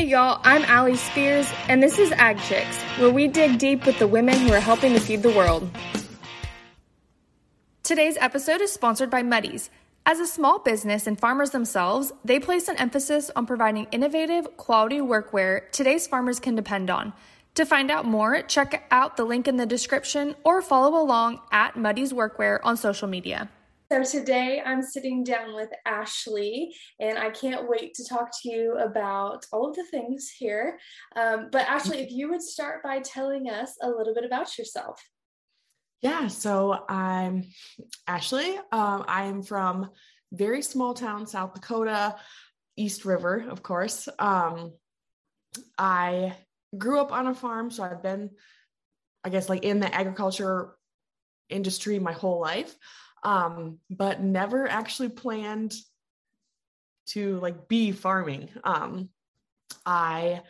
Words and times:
Hey 0.00 0.06
y'all, 0.06 0.40
I'm 0.44 0.64
Allie 0.64 0.96
Spears, 0.96 1.52
and 1.68 1.82
this 1.82 1.98
is 1.98 2.10
Ag 2.12 2.40
Chicks, 2.40 2.78
where 2.96 3.10
we 3.10 3.28
dig 3.28 3.58
deep 3.58 3.84
with 3.84 3.98
the 3.98 4.06
women 4.06 4.34
who 4.34 4.50
are 4.50 4.58
helping 4.58 4.94
to 4.94 4.98
feed 4.98 5.22
the 5.22 5.28
world. 5.28 5.68
Today's 7.82 8.16
episode 8.18 8.62
is 8.62 8.72
sponsored 8.72 9.10
by 9.10 9.22
Muddy's. 9.22 9.68
As 10.06 10.18
a 10.18 10.26
small 10.26 10.58
business 10.58 11.06
and 11.06 11.20
farmers 11.20 11.50
themselves, 11.50 12.14
they 12.24 12.40
place 12.40 12.66
an 12.68 12.76
emphasis 12.78 13.30
on 13.36 13.44
providing 13.44 13.88
innovative, 13.92 14.56
quality 14.56 15.00
workwear 15.00 15.70
today's 15.70 16.06
farmers 16.06 16.40
can 16.40 16.54
depend 16.54 16.88
on. 16.88 17.12
To 17.56 17.66
find 17.66 17.90
out 17.90 18.06
more, 18.06 18.40
check 18.40 18.86
out 18.90 19.18
the 19.18 19.24
link 19.24 19.48
in 19.48 19.58
the 19.58 19.66
description 19.66 20.34
or 20.44 20.62
follow 20.62 20.98
along 20.98 21.40
at 21.52 21.76
Muddy's 21.76 22.14
Workwear 22.14 22.60
on 22.64 22.78
social 22.78 23.06
media. 23.06 23.50
So 23.92 24.04
today 24.04 24.62
I'm 24.64 24.82
sitting 24.82 25.24
down 25.24 25.56
with 25.56 25.70
Ashley, 25.84 26.72
and 27.00 27.18
I 27.18 27.30
can't 27.30 27.68
wait 27.68 27.92
to 27.94 28.04
talk 28.04 28.30
to 28.40 28.48
you 28.48 28.78
about 28.78 29.44
all 29.52 29.68
of 29.68 29.74
the 29.74 29.82
things 29.82 30.30
here. 30.30 30.78
Um, 31.16 31.48
but 31.50 31.68
Ashley, 31.68 31.98
if 31.98 32.12
you 32.12 32.30
would 32.30 32.40
start 32.40 32.84
by 32.84 33.00
telling 33.00 33.50
us 33.50 33.76
a 33.82 33.88
little 33.90 34.14
bit 34.14 34.24
about 34.24 34.56
yourself. 34.56 35.02
Yeah, 36.02 36.28
so 36.28 36.84
I'm 36.88 37.48
Ashley. 38.06 38.58
Um, 38.70 39.04
I'm 39.08 39.42
from 39.42 39.90
very 40.32 40.62
small 40.62 40.94
town, 40.94 41.26
South 41.26 41.54
Dakota, 41.54 42.14
East 42.76 43.04
River, 43.04 43.44
of 43.50 43.64
course. 43.64 44.08
Um, 44.20 44.72
I 45.76 46.36
grew 46.78 47.00
up 47.00 47.10
on 47.10 47.26
a 47.26 47.34
farm, 47.34 47.72
so 47.72 47.82
I've 47.82 48.04
been, 48.04 48.30
I 49.24 49.30
guess, 49.30 49.48
like 49.48 49.64
in 49.64 49.80
the 49.80 49.92
agriculture 49.92 50.76
industry 51.48 51.98
my 51.98 52.12
whole 52.12 52.40
life 52.40 52.76
um, 53.22 53.78
but 53.90 54.22
never 54.22 54.68
actually 54.68 55.08
planned 55.08 55.74
to 57.06 57.38
like 57.40 57.68
be 57.68 57.92
farming. 57.92 58.50
Um, 58.64 59.08
I 59.84 60.42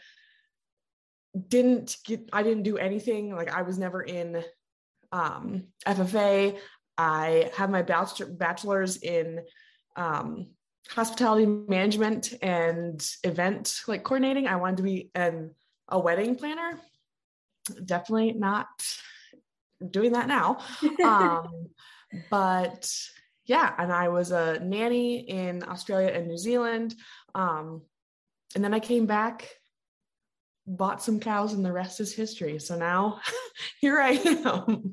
didn't 1.49 1.97
get, 2.05 2.29
I 2.33 2.43
didn't 2.43 2.65
do 2.65 2.79
anything. 2.79 3.35
Like 3.35 3.53
I 3.53 3.63
was 3.63 3.79
never 3.79 4.03
in 4.03 4.43
um, 5.13 5.65
FFA. 5.87 6.59
I 6.99 7.51
have 7.57 7.71
my 7.71 7.83
bachelor's 7.83 8.97
in 8.99 9.41
um, 9.97 10.49
hospitality 10.89 11.47
management 11.47 12.35
and 12.43 13.07
event 13.25 13.81
like 13.87 14.05
coordinating. 14.05 14.47
I 14.47 14.57
wanted 14.57 14.79
to 14.79 14.83
be 14.83 15.11
an 15.15 15.55
a 15.89 15.99
wedding 15.99 16.37
planner. 16.37 16.79
Definitely 17.85 18.33
not 18.33 18.69
doing 19.89 20.13
that 20.13 20.29
now. 20.29 20.59
Um, 21.05 21.69
but 22.31 22.93
yeah, 23.47 23.75
and 23.79 23.93
I 23.93 24.09
was 24.09 24.31
a 24.31 24.61
nanny 24.61 25.21
in 25.29 25.63
Australia 25.65 26.09
and 26.09 26.29
New 26.29 26.39
Zealand. 26.39 26.95
Um, 27.35 27.83
and 28.55 28.63
then 28.63 28.75
I 28.75 28.81
came 28.81 29.07
back, 29.07 29.49
bought 30.67 31.03
some 31.03 31.21
cows, 31.21 31.53
and 31.53 31.65
the 31.65 31.73
rest 31.73 32.01
is 32.01 32.15
history. 32.15 32.59
So 32.59 32.77
now 32.77 33.21
here 33.81 34.01
I 34.01 34.11
am. 34.11 34.93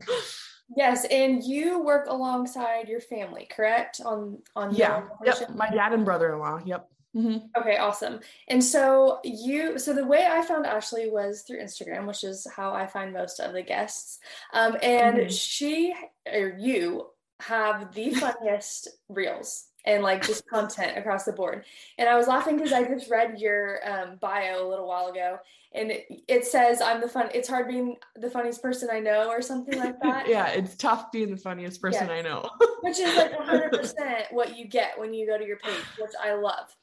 Yes, 0.76 1.06
and 1.06 1.44
you 1.44 1.82
work 1.84 2.08
alongside 2.08 2.90
your 2.90 3.00
family, 3.00 3.48
correct? 3.50 4.02
On 4.04 4.40
on 4.56 4.76
yeah, 4.76 5.04
yep. 5.24 5.56
My 5.56 5.70
dad 5.70 5.94
and 5.94 6.04
brother-in-law. 6.04 6.62
Yep. 6.66 6.90
Mm-hmm. 7.16 7.60
Okay, 7.60 7.78
awesome. 7.78 8.20
And 8.48 8.64
so 8.64 9.20
you, 9.24 9.80
so 9.80 9.94
the 9.94 10.06
way 10.06 10.28
I 10.30 10.44
found 10.44 10.66
Ashley 10.66 11.10
was 11.10 11.42
through 11.42 11.60
Instagram, 11.60 12.06
which 12.06 12.24
is 12.24 12.46
how 12.56 12.74
I 12.74 12.86
find 12.86 13.14
most 13.14 13.40
of 13.40 13.54
the 13.54 13.64
guests. 13.64 14.20
Um, 14.54 14.78
and 14.82 15.18
mm-hmm. 15.18 15.30
she 15.30 15.96
or 16.32 16.56
you 16.60 17.08
have 17.40 17.94
the 17.94 18.12
funniest 18.14 18.90
reels 19.10 19.68
and 19.88 20.04
like 20.04 20.26
just 20.26 20.48
content 20.48 20.98
across 20.98 21.24
the 21.24 21.32
board. 21.32 21.64
And 21.98 22.10
I 22.10 22.16
was 22.16 22.28
laughing 22.28 22.58
because 22.58 22.74
I 22.74 22.84
just 22.84 23.10
read 23.10 23.40
your 23.40 23.80
um, 23.90 24.18
bio 24.20 24.68
a 24.68 24.70
little 24.70 24.88
while 24.88 25.08
ago, 25.08 25.40
and 25.74 25.92
it, 25.92 26.06
it, 26.28 26.46
says 26.46 26.82
I'm 26.82 27.00
the 27.00 27.08
fun. 27.08 27.30
It's 27.34 27.48
hard 27.48 27.70
being 27.70 27.96
the 28.16 28.30
funniest 28.30 28.62
person 28.62 28.90
I 28.92 29.00
know, 29.00 29.30
or 29.30 29.42
something 29.42 29.80
like 29.80 30.00
that. 30.02 30.28
yeah, 30.28 30.50
it's 30.50 30.76
tough 30.76 31.12
being 31.12 31.32
the 31.32 31.38
funniest 31.38 31.82
person 31.82 32.10
I 32.10 32.22
know. 32.22 32.50
which 32.82 33.00
is 33.00 33.16
like 33.16 33.38
100 33.38 33.72
percent 33.80 34.26
what 34.32 34.58
you 34.58 34.68
get 34.68 35.00
when 35.00 35.14
you 35.14 35.26
go 35.26 35.38
to 35.38 35.46
your 35.46 35.58
page, 35.58 35.84
which 36.00 36.12
I 36.22 36.34
love. 36.34 36.76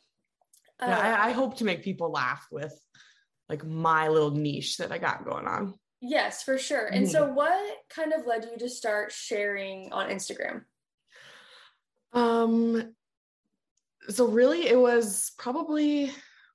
Yeah, 0.81 0.99
I, 0.99 1.29
I 1.29 1.33
hope 1.33 1.59
to 1.59 1.65
make 1.65 1.85
people 1.85 2.11
laugh 2.11 2.47
with 2.51 2.75
like 3.49 3.65
my 3.65 4.09
little 4.09 4.31
niche 4.31 4.79
that 4.79 4.93
I 4.93 4.99
got 4.99 5.25
going 5.25 5.47
on. 5.47 5.75
Yes, 6.01 6.43
for 6.43 6.59
sure. 6.59 6.87
And 6.87 7.07
mm-hmm. 7.07 7.13
so 7.13 7.33
what 7.33 7.77
kind 7.89 8.13
of 8.13 8.27
led 8.27 8.45
you 8.45 8.59
to 8.59 8.69
start 8.69 9.13
sharing 9.13 9.93
on 9.93 10.11
Instagram? 10.11 10.63
Um 12.13 12.95
so 14.09 14.29
really 14.29 14.67
it 14.67 14.79
was 14.79 15.33
probably 15.39 16.13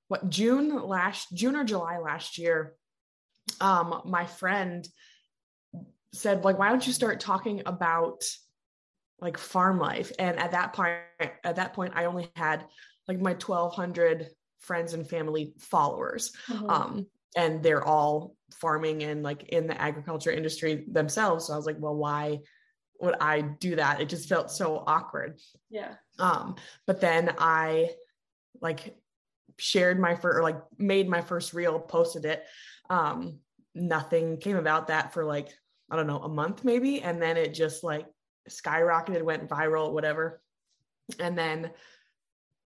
what 0.08 0.30
June 0.30 0.82
last 0.86 1.34
June 1.34 1.56
or 1.56 1.64
July 1.64 1.98
last 1.98 2.38
year. 2.38 2.76
Um 3.60 4.02
my 4.06 4.26
friend 4.26 4.88
said 6.14 6.44
like 6.44 6.58
why 6.58 6.70
don't 6.70 6.86
you 6.86 6.94
start 6.94 7.20
talking 7.20 7.64
about 7.66 8.24
like 9.20 9.38
farm 9.38 9.80
life 9.80 10.12
and 10.18 10.40
at 10.40 10.52
that 10.52 10.74
point 10.74 11.00
at 11.44 11.56
that 11.56 11.74
point 11.74 11.94
I 11.96 12.06
only 12.06 12.30
had 12.36 12.66
like 13.10 13.20
my 13.20 13.34
1200 13.34 14.30
friends 14.60 14.94
and 14.94 15.10
family 15.10 15.54
followers. 15.58 16.32
Mm-hmm. 16.48 16.70
um 16.70 17.08
and 17.36 17.62
they're 17.62 17.84
all 17.84 18.36
farming 18.54 19.04
and 19.04 19.22
like 19.22 19.44
in 19.50 19.68
the 19.68 19.80
agriculture 19.80 20.32
industry 20.32 20.86
themselves. 20.92 21.48
So 21.48 21.54
i 21.54 21.58
was 21.58 21.66
like 21.66 21.80
well 21.80 21.96
why 21.96 22.40
would 23.02 23.16
i 23.20 23.42
do 23.42 23.76
that? 23.76 24.00
It 24.00 24.10
just 24.10 24.30
felt 24.30 24.52
so 24.52 24.84
awkward. 24.86 25.40
Yeah. 25.70 25.96
Um 26.20 26.56
but 26.88 27.02
then 27.02 27.34
i 27.40 27.90
like 28.62 28.96
shared 29.58 30.00
my 30.00 30.16
first 30.16 30.38
or 30.38 30.44
like 30.44 30.62
made 30.78 31.10
my 31.10 31.22
first 31.22 31.54
reel 31.54 31.80
posted 31.80 32.26
it. 32.26 32.46
Um 32.90 33.40
nothing 33.76 34.38
came 34.38 34.58
about 34.58 34.88
that 34.88 35.14
for 35.14 35.24
like 35.24 35.50
i 35.92 35.96
don't 35.96 36.08
know 36.08 36.20
a 36.20 36.30
month 36.30 36.64
maybe. 36.64 37.02
And 37.02 37.22
then 37.22 37.38
it 37.38 37.54
just 37.54 37.84
like 37.84 38.06
skyrocketed 38.50 39.24
went 39.24 39.50
viral 39.50 39.94
whatever. 39.94 40.42
And 41.20 41.38
then 41.38 41.72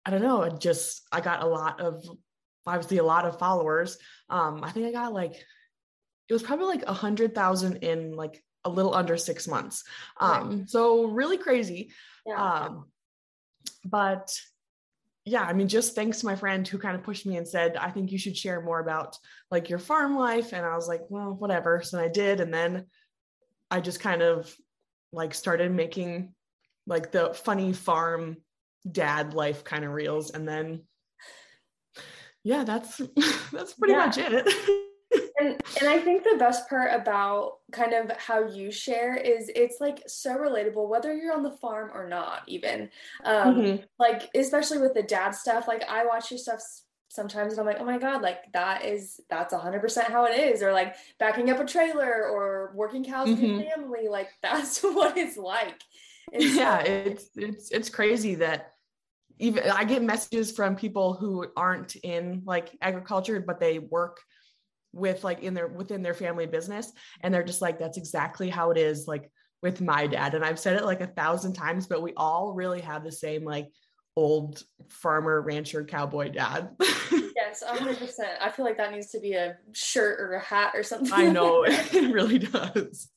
I 0.07 0.11
don't 0.11 0.23
know, 0.23 0.43
it 0.43 0.61
just 0.61 1.03
I 1.11 1.21
got 1.21 1.43
a 1.43 1.47
lot 1.47 1.81
of 1.81 2.05
obviously 2.65 2.99
a 2.99 3.05
lot 3.05 3.27
of 3.27 3.39
followers. 3.39 3.99
Um, 4.31 4.63
I 4.63 4.71
think 4.71 4.87
I 4.87 4.93
got 4.93 5.13
like 5.13 5.35
it 6.29 6.33
was 6.33 6.43
probably 6.43 6.67
like 6.67 6.85
a 6.87 6.93
hundred 6.93 7.35
thousand 7.35 7.79
in 7.79 8.15
like 8.15 8.43
a 8.65 8.71
little 8.71 8.95
under 8.95 9.17
six 9.17 9.47
months. 9.47 9.85
Um, 10.21 10.59
right. 10.61 10.71
so 10.71 11.07
really 11.07 11.39
crazy. 11.39 11.91
Yeah. 12.25 12.43
Um, 12.43 12.87
but 13.85 14.33
yeah, 15.25 15.43
I 15.43 15.53
mean, 15.53 15.69
just 15.69 15.95
thanks 15.95 16.21
to 16.21 16.27
my 16.27 16.37
friend 16.37 16.67
who 16.67 16.79
kind 16.79 16.95
of 16.95 17.03
pushed 17.03 17.27
me 17.27 17.37
and 17.37 17.47
said, 17.47 17.77
I 17.77 17.91
think 17.91 18.13
you 18.13 18.19
should 18.19 18.37
share 18.37 18.61
more 18.61 18.79
about 18.79 19.17
like 19.51 19.69
your 19.69 19.81
farm 19.81 20.17
life. 20.17 20.53
And 20.53 20.65
I 20.65 20.77
was 20.77 20.87
like, 20.87 21.03
well, 21.09 21.35
whatever. 21.35 21.83
So 21.83 21.99
I 21.99 22.09
did. 22.09 22.41
And 22.41 22.55
then 22.55 22.87
I 23.71 23.81
just 23.81 23.99
kind 23.99 24.23
of 24.23 24.55
like 25.13 25.35
started 25.35 25.73
making 25.73 26.33
like 26.87 27.11
the 27.11 27.35
funny 27.35 27.73
farm 27.73 28.37
dad 28.93 29.35
life 29.35 29.65
kind 29.65 29.85
of 29.85 29.93
reels 29.93 30.31
and 30.31 30.47
then 30.47 30.83
yeah 32.45 32.65
that's 32.65 32.99
that's 33.53 33.75
pretty 33.75 33.93
yeah. 33.93 34.07
much 34.07 34.19
it 34.19 34.33
and 35.41 35.61
and 35.81 35.89
i 35.89 35.99
think 35.99 36.23
the 36.23 36.37
best 36.39 36.69
part 36.69 36.93
about 36.95 37.55
kind 37.73 37.93
of 37.93 38.11
how 38.19 38.47
you 38.47 38.71
share 38.71 39.17
is 39.17 39.51
it's 39.55 39.81
like 39.81 40.03
so 40.07 40.37
relatable 40.37 40.89
whether 40.89 41.15
you're 41.15 41.35
on 41.35 41.43
the 41.43 41.51
farm 41.51 41.91
or 41.93 42.09
not 42.09 42.43
even 42.47 42.89
um 43.25 43.57
mm-hmm. 43.57 43.83
like 43.99 44.29
especially 44.35 44.79
with 44.79 44.95
the 44.95 45.03
dad 45.03 45.33
stuff 45.33 45.67
like 45.67 45.83
i 45.89 46.05
watch 46.07 46.31
your 46.31 46.39
stuff 46.39 46.61
sometimes 47.09 47.53
and 47.53 47.61
i'm 47.61 47.67
like 47.67 47.81
oh 47.81 47.85
my 47.85 47.99
god 47.99 48.23
like 48.23 48.41
that 48.53 48.85
is 48.85 49.21
that's 49.31 49.55
100% 49.55 50.05
how 50.05 50.25
it 50.27 50.39
is 50.39 50.63
or 50.63 50.73
like 50.73 50.95
backing 51.19 51.51
up 51.51 51.59
a 51.59 51.65
trailer 51.65 52.27
or 52.27 52.73
working 52.75 53.03
cows 53.03 53.29
mm-hmm. 53.29 53.41
with 53.41 53.51
your 53.51 53.61
mm-hmm. 53.61 53.83
family 53.83 54.09
like 54.09 54.29
that's 54.43 54.81
what 54.83 55.17
it's 55.17 55.37
like 55.37 55.81
yeah 56.33 56.81
it's 56.81 57.31
it's 57.37 57.71
it's 57.71 57.89
crazy 57.89 58.37
that 58.37 58.73
even 59.39 59.71
I 59.71 59.85
get 59.85 60.03
messages 60.03 60.51
from 60.53 60.77
people 60.77 61.15
who 61.15 61.47
aren't 61.57 61.97
in 61.97 62.43
like 62.45 62.77
agriculture, 62.81 63.41
but 63.41 63.61
they 63.61 63.79
work 63.79 64.21
with 64.93 65.25
like 65.25 65.43
in 65.43 65.55
their 65.55 65.69
within 65.69 66.03
their 66.03 66.15
family 66.15 66.47
business. 66.47 66.93
And 67.21 67.33
they're 67.33 67.45
just 67.45 67.63
like, 67.63 67.79
that's 67.79 67.99
exactly 67.99 68.49
how 68.49 68.71
it 68.71 68.79
is 68.79 69.07
like 69.07 69.31
with 69.63 69.81
my 69.81 70.07
dad. 70.07 70.35
And 70.35 70.45
I've 70.45 70.59
said 70.59 70.77
it 70.77 70.85
like 70.85 71.01
a 71.01 71.07
thousand 71.07 71.53
times, 71.53 71.87
but 71.87 72.03
we 72.03 72.13
all 72.17 72.55
really 72.55 72.81
have 72.81 73.05
the 73.05 73.13
same 73.13 73.45
like 73.45 73.69
old 74.17 74.63
farmer, 74.89 75.43
rancher, 75.43 75.85
cowboy 75.85 76.31
dad. 76.31 76.71
yes, 76.81 77.63
100%. 77.67 78.21
I 78.41 78.51
feel 78.51 78.65
like 78.65 78.79
that 78.79 78.93
needs 78.93 79.11
to 79.11 79.21
be 79.21 79.35
a 79.35 79.57
shirt 79.73 80.19
or 80.21 80.33
a 80.33 80.41
hat 80.41 80.73
or 80.75 80.83
something. 80.83 81.13
I 81.13 81.31
know, 81.31 81.65
it 81.69 82.13
really 82.13 82.39
does 82.39 83.11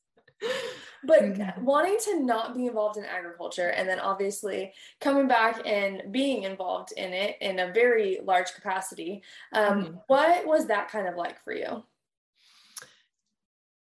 but 1.03 1.21
mm-hmm. 1.21 1.65
wanting 1.65 1.97
to 2.03 2.23
not 2.23 2.55
be 2.55 2.65
involved 2.65 2.97
in 2.97 3.05
agriculture 3.05 3.69
and 3.69 3.87
then 3.87 3.99
obviously 3.99 4.73
coming 4.99 5.27
back 5.27 5.61
and 5.65 6.11
being 6.11 6.43
involved 6.43 6.91
in 6.97 7.13
it 7.13 7.37
in 7.41 7.59
a 7.59 7.71
very 7.71 8.19
large 8.23 8.53
capacity 8.53 9.21
um, 9.53 9.83
mm-hmm. 9.83 9.95
what 10.07 10.45
was 10.45 10.67
that 10.67 10.89
kind 10.89 11.07
of 11.07 11.15
like 11.15 11.43
for 11.43 11.53
you 11.53 11.83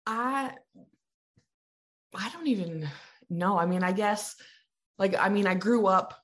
i 0.07 0.51
i 2.15 2.29
don't 2.31 2.47
even 2.47 2.89
know 3.29 3.59
i 3.59 3.67
mean 3.67 3.83
i 3.83 3.93
guess 3.93 4.37
like 4.99 5.15
i 5.19 5.29
mean 5.29 5.47
i 5.47 5.55
grew 5.55 5.87
up 5.87 6.15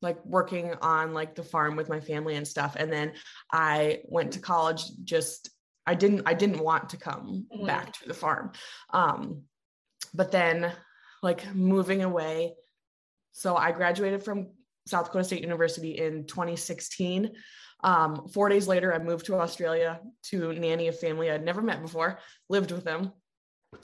like 0.00 0.24
working 0.24 0.74
on 0.80 1.12
like 1.12 1.34
the 1.34 1.42
farm 1.42 1.74
with 1.76 1.88
my 1.88 2.00
family 2.00 2.36
and 2.36 2.46
stuff 2.46 2.76
and 2.78 2.92
then 2.92 3.12
i 3.52 4.00
went 4.04 4.32
to 4.32 4.40
college 4.40 4.84
just 5.04 5.50
i 5.86 5.94
didn't 5.94 6.22
i 6.26 6.34
didn't 6.34 6.62
want 6.62 6.88
to 6.88 6.96
come 6.96 7.46
mm-hmm. 7.52 7.66
back 7.66 7.92
to 7.92 8.06
the 8.06 8.14
farm 8.14 8.52
um 8.92 9.42
but 10.14 10.30
then 10.30 10.72
like 11.22 11.54
moving 11.54 12.02
away. 12.02 12.54
So 13.32 13.56
i 13.56 13.72
graduated 13.72 14.22
from 14.22 14.48
south 14.86 15.06
dakota 15.06 15.24
state 15.24 15.42
university 15.42 15.98
in 15.98 16.26
2016 16.26 17.32
um, 17.84 18.26
four 18.28 18.48
days 18.48 18.66
later 18.66 18.92
i 18.92 18.98
moved 18.98 19.26
to 19.26 19.36
australia 19.36 20.00
to 20.22 20.52
nanny 20.54 20.88
a 20.88 20.92
family 20.92 21.30
i'd 21.30 21.44
never 21.44 21.62
met 21.62 21.82
before 21.82 22.18
lived 22.48 22.72
with 22.72 22.84
them. 22.84 23.12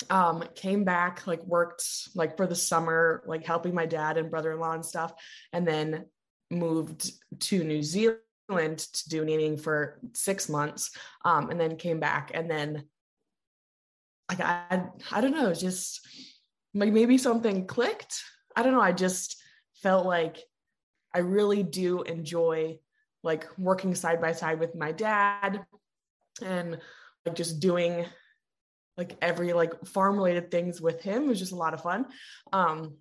Um 0.09 0.45
came 0.55 0.85
back 0.85 1.27
like 1.27 1.45
worked 1.45 1.85
like 2.15 2.37
for 2.37 2.47
the 2.47 2.55
summer 2.55 3.23
like 3.27 3.45
helping 3.45 3.75
my 3.75 3.87
dad 3.87 4.17
and 4.17 4.31
brother-in-law 4.31 4.73
and 4.73 4.85
stuff 4.85 5.13
and 5.53 5.69
then 5.69 6.07
moved 6.51 7.13
to 7.41 7.63
new 7.63 7.83
zealand 7.83 8.19
to 8.79 9.09
do 9.09 9.25
nannying 9.25 9.61
for 9.61 10.01
six 10.15 10.49
months 10.49 10.91
um 11.25 11.51
and 11.51 11.61
then 11.61 11.77
came 11.77 12.01
back 12.01 12.31
and 12.35 12.51
then 12.51 12.85
like 14.29 14.41
i 14.41 14.83
i 15.13 15.21
don't 15.21 15.33
know 15.33 15.53
just 15.53 16.07
like 16.75 16.93
maybe 16.93 17.17
something 17.19 17.67
clicked. 17.67 18.23
I 18.57 18.63
don't 18.63 18.73
know 18.73 18.81
i 18.81 18.93
just 18.93 19.37
felt 19.83 20.07
like 20.07 20.39
i 21.13 21.19
really 21.19 21.63
do 21.63 22.03
enjoy 22.03 22.79
like 23.23 23.47
working 23.59 23.95
side 23.95 24.21
by 24.21 24.33
side 24.33 24.61
with 24.61 24.75
my 24.75 24.93
dad 24.93 25.65
and 26.43 26.79
like 27.25 27.35
just 27.35 27.61
doing 27.61 28.07
like 28.97 29.17
every 29.21 29.53
like 29.53 29.85
farm 29.87 30.17
related 30.17 30.51
things 30.51 30.81
with 30.81 31.03
him 31.03 31.25
it 31.25 31.29
was 31.29 31.39
just 31.39 31.53
a 31.53 31.57
lot 31.57 31.75
of 31.75 31.83
fun. 31.83 32.07
Um 32.53 32.99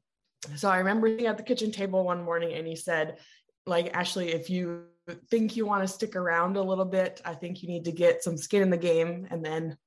so 0.56 0.70
i 0.70 0.78
remember 0.78 1.08
being 1.08 1.28
at 1.28 1.38
the 1.38 1.44
kitchen 1.44 1.72
table 1.72 2.04
one 2.04 2.24
morning 2.24 2.54
and 2.54 2.68
he 2.68 2.76
said 2.76 3.18
like 3.66 3.96
ashley 3.96 4.30
if 4.30 4.50
you 4.50 4.84
think 5.30 5.56
you 5.56 5.66
want 5.66 5.82
to 5.82 5.88
stick 5.88 6.16
around 6.16 6.58
a 6.58 6.62
little 6.62 6.86
bit 6.86 7.22
i 7.24 7.34
think 7.34 7.62
you 7.62 7.70
need 7.70 7.86
to 7.86 7.92
get 7.92 8.24
some 8.24 8.38
skin 8.38 8.62
in 8.62 8.70
the 8.70 8.78
game 8.78 9.26
and 9.32 9.44
then 9.44 9.78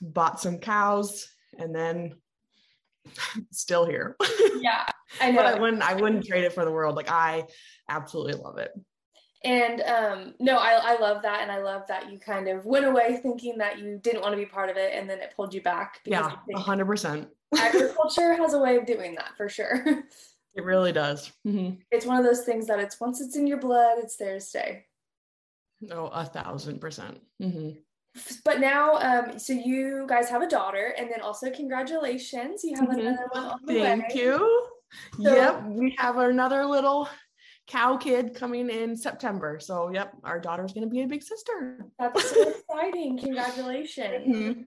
bought 0.00 0.40
some 0.40 0.58
cows 0.58 1.28
and 1.58 1.74
then 1.74 2.14
still 3.52 3.86
here 3.86 4.16
yeah 4.60 4.86
i 5.20 5.30
know 5.30 5.38
but 5.38 5.46
i 5.46 5.58
wouldn't 5.58 5.82
i 5.82 5.94
wouldn't 5.94 6.24
trade 6.24 6.44
it 6.44 6.52
for 6.52 6.64
the 6.64 6.72
world 6.72 6.96
like 6.96 7.10
i 7.10 7.44
absolutely 7.88 8.34
love 8.34 8.58
it 8.58 8.72
and 9.44 9.80
um, 9.82 10.34
no, 10.40 10.56
I, 10.56 10.94
I 10.94 10.98
love 10.98 11.22
that. 11.22 11.42
And 11.42 11.52
I 11.52 11.62
love 11.62 11.82
that 11.88 12.10
you 12.10 12.18
kind 12.18 12.48
of 12.48 12.64
went 12.64 12.84
away 12.84 13.20
thinking 13.22 13.58
that 13.58 13.78
you 13.78 13.98
didn't 14.02 14.22
want 14.22 14.32
to 14.32 14.36
be 14.36 14.46
part 14.46 14.68
of 14.68 14.76
it 14.76 14.92
and 14.94 15.08
then 15.08 15.20
it 15.20 15.32
pulled 15.36 15.54
you 15.54 15.62
back. 15.62 16.00
Yeah, 16.04 16.32
100%. 16.52 17.28
agriculture 17.56 18.34
has 18.34 18.54
a 18.54 18.58
way 18.58 18.76
of 18.76 18.86
doing 18.86 19.14
that 19.14 19.36
for 19.36 19.48
sure. 19.48 20.04
It 20.54 20.64
really 20.64 20.90
does. 20.90 21.30
Mm-hmm. 21.46 21.76
It's 21.92 22.04
one 22.04 22.16
of 22.16 22.24
those 22.24 22.40
things 22.40 22.66
that 22.66 22.80
it's 22.80 22.98
once 22.98 23.20
it's 23.20 23.36
in 23.36 23.46
your 23.46 23.58
blood, 23.60 23.98
it's 23.98 24.16
there 24.16 24.34
to 24.34 24.40
stay. 24.40 24.86
No, 25.80 26.10
oh, 26.12 26.20
a 26.20 26.24
thousand 26.24 26.80
percent. 26.80 27.20
Mm-hmm. 27.40 27.78
But 28.44 28.60
now, 28.60 28.94
um, 28.94 29.38
so 29.38 29.52
you 29.52 30.06
guys 30.08 30.28
have 30.28 30.42
a 30.42 30.48
daughter, 30.48 30.94
and 30.98 31.10
then 31.10 31.20
also 31.20 31.50
congratulations, 31.50 32.64
you 32.64 32.74
have 32.76 32.88
mm-hmm. 32.88 33.00
another 33.00 33.28
one 33.30 33.44
on 33.44 33.58
the 33.64 33.80
Thank 33.80 34.14
way. 34.14 34.20
You. 34.22 34.66
So, 35.20 35.34
yep, 35.34 35.64
we 35.66 35.94
have 35.98 36.16
another 36.16 36.64
little 36.64 37.08
cow 37.66 37.96
kid 37.96 38.34
coming 38.34 38.70
in 38.70 38.96
September. 38.96 39.60
So, 39.60 39.90
yep, 39.92 40.14
our 40.24 40.40
daughter's 40.40 40.72
going 40.72 40.88
to 40.88 40.90
be 40.90 41.02
a 41.02 41.06
big 41.06 41.22
sister. 41.22 41.84
That's 41.98 42.30
so 42.30 42.48
exciting. 42.70 43.18
Congratulations. 43.18 44.26
Mm-hmm. 44.26 44.62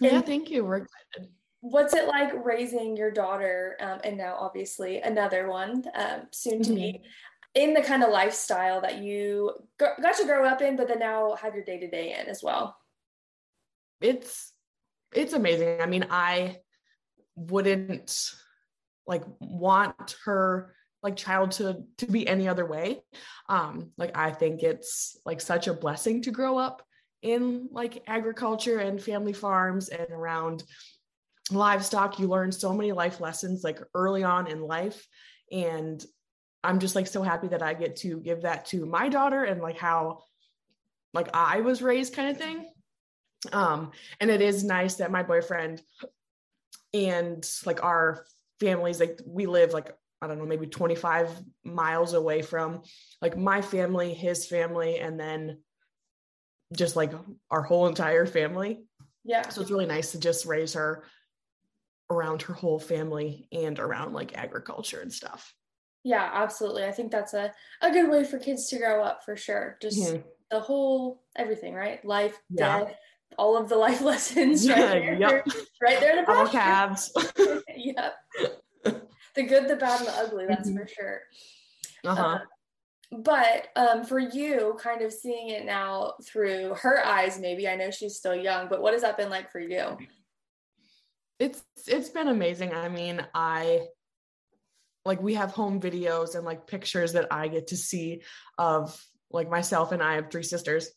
Yeah, 0.00 0.20
thank 0.20 0.50
you. 0.50 0.64
We're 0.64 0.78
excited. 0.78 1.32
What's 1.60 1.94
it 1.94 2.06
like 2.06 2.32
raising 2.44 2.96
your 2.96 3.10
daughter 3.10 3.76
um, 3.80 3.98
and 4.04 4.16
now 4.16 4.36
obviously 4.38 5.00
another 5.00 5.48
one 5.48 5.82
um, 5.96 6.28
soon 6.30 6.62
to 6.62 6.70
mm-hmm. 6.70 6.74
be 6.76 7.02
in 7.54 7.74
the 7.74 7.82
kind 7.82 8.02
of 8.02 8.10
lifestyle 8.10 8.80
that 8.82 8.98
you 8.98 9.52
got 9.78 10.16
to 10.16 10.24
grow 10.24 10.44
up 10.44 10.62
in, 10.62 10.76
but 10.76 10.88
then 10.88 11.00
now 11.00 11.34
have 11.34 11.54
your 11.54 11.64
day 11.64 11.78
to 11.80 11.88
day 11.88 12.16
in 12.18 12.26
as 12.26 12.42
well? 12.42 12.76
It's 14.00 14.52
it's 15.14 15.32
amazing. 15.32 15.80
I 15.80 15.86
mean, 15.86 16.06
I 16.10 16.58
wouldn't 17.34 18.32
like 19.06 19.24
want 19.40 20.16
her 20.24 20.74
like 21.02 21.16
child 21.16 21.52
to 21.52 21.84
to 21.96 22.06
be 22.06 22.26
any 22.26 22.48
other 22.48 22.66
way 22.66 23.00
um 23.48 23.92
like 23.96 24.16
i 24.16 24.30
think 24.30 24.62
it's 24.62 25.16
like 25.24 25.40
such 25.40 25.68
a 25.68 25.72
blessing 25.72 26.20
to 26.20 26.32
grow 26.32 26.58
up 26.58 26.82
in 27.22 27.68
like 27.72 28.02
agriculture 28.06 28.78
and 28.78 29.02
family 29.02 29.32
farms 29.32 29.88
and 29.88 30.10
around 30.10 30.64
livestock 31.50 32.18
you 32.18 32.26
learn 32.26 32.52
so 32.52 32.72
many 32.72 32.92
life 32.92 33.20
lessons 33.20 33.62
like 33.64 33.80
early 33.94 34.24
on 34.24 34.48
in 34.48 34.60
life 34.60 35.06
and 35.50 36.04
i'm 36.68 36.78
just 36.78 36.94
like 36.94 37.06
so 37.06 37.22
happy 37.22 37.48
that 37.48 37.62
i 37.62 37.74
get 37.74 37.96
to 37.96 38.20
give 38.20 38.42
that 38.42 38.66
to 38.66 38.86
my 38.86 39.08
daughter 39.08 39.44
and 39.44 39.60
like 39.60 39.78
how 39.78 40.20
like 41.14 41.28
i 41.34 41.60
was 41.60 41.82
raised 41.82 42.14
kind 42.14 42.30
of 42.30 42.36
thing 42.36 42.66
um 43.52 43.90
and 44.20 44.30
it 44.30 44.40
is 44.40 44.64
nice 44.64 44.96
that 44.96 45.10
my 45.10 45.22
boyfriend 45.22 45.82
and 46.94 47.48
like 47.66 47.82
our 47.82 48.24
families 48.60 49.00
like 49.00 49.20
we 49.26 49.46
live 49.46 49.72
like 49.72 49.92
I 50.20 50.26
don't 50.26 50.38
know, 50.38 50.46
maybe 50.46 50.66
25 50.66 51.30
miles 51.64 52.12
away 52.14 52.42
from 52.42 52.82
like 53.22 53.36
my 53.36 53.62
family, 53.62 54.14
his 54.14 54.46
family, 54.46 54.98
and 54.98 55.18
then 55.18 55.58
just 56.76 56.96
like 56.96 57.12
our 57.50 57.62
whole 57.62 57.86
entire 57.86 58.26
family. 58.26 58.82
Yeah. 59.24 59.48
So 59.48 59.60
it's 59.60 59.70
really 59.70 59.86
nice 59.86 60.12
to 60.12 60.20
just 60.20 60.44
raise 60.44 60.74
her 60.74 61.04
around 62.10 62.42
her 62.42 62.54
whole 62.54 62.80
family 62.80 63.46
and 63.52 63.78
around 63.78 64.12
like 64.12 64.36
agriculture 64.36 65.00
and 65.00 65.12
stuff. 65.12 65.54
Yeah, 66.04 66.30
absolutely. 66.32 66.84
I 66.84 66.92
think 66.92 67.10
that's 67.10 67.34
a, 67.34 67.52
a 67.82 67.90
good 67.90 68.08
way 68.10 68.24
for 68.24 68.38
kids 68.38 68.68
to 68.68 68.78
grow 68.78 69.02
up 69.02 69.24
for 69.24 69.36
sure. 69.36 69.76
Just 69.82 70.00
mm-hmm. 70.00 70.22
the 70.50 70.60
whole 70.60 71.22
everything, 71.36 71.74
right? 71.74 72.04
Life, 72.04 72.40
yeah. 72.50 72.80
death, 72.80 72.94
all 73.36 73.56
of 73.56 73.68
the 73.68 73.76
life 73.76 74.00
lessons 74.02 74.68
right 74.68 74.76
there. 74.76 75.14
yep. 75.14 75.46
Right 75.82 76.00
there 76.00 76.18
in 76.18 76.24
the 76.24 76.30
All 76.30 76.48
calves. 76.48 77.12
yep 77.76 78.14
the 79.38 79.44
good, 79.44 79.68
the 79.68 79.76
bad, 79.76 80.00
and 80.00 80.08
the 80.08 80.16
ugly. 80.16 80.46
That's 80.46 80.68
mm-hmm. 80.68 80.78
for 80.78 80.88
sure. 80.88 81.20
Uh-huh. 82.04 82.22
Uh, 82.22 82.38
but 83.20 83.68
um, 83.76 84.04
for 84.04 84.18
you, 84.18 84.76
kind 84.82 85.00
of 85.00 85.12
seeing 85.12 85.50
it 85.50 85.64
now 85.64 86.14
through 86.24 86.74
her 86.74 87.04
eyes, 87.04 87.38
maybe 87.40 87.66
I 87.66 87.76
know 87.76 87.90
she's 87.90 88.16
still 88.16 88.34
young, 88.34 88.68
but 88.68 88.82
what 88.82 88.92
has 88.92 89.02
that 89.02 89.16
been 89.16 89.30
like 89.30 89.50
for 89.50 89.60
you? 89.60 89.96
It's 91.38 91.62
it's 91.86 92.10
been 92.10 92.28
amazing. 92.28 92.74
I 92.74 92.88
mean, 92.88 93.24
I 93.32 93.86
like 95.08 95.22
we 95.22 95.34
have 95.34 95.50
home 95.50 95.80
videos 95.80 96.36
and 96.36 96.44
like 96.44 96.66
pictures 96.66 97.14
that 97.14 97.26
I 97.30 97.48
get 97.48 97.68
to 97.68 97.76
see 97.76 98.22
of 98.58 99.02
like 99.30 99.48
myself 99.50 99.90
and 99.90 100.02
I 100.02 100.14
have 100.16 100.30
three 100.30 100.42
sisters 100.42 100.90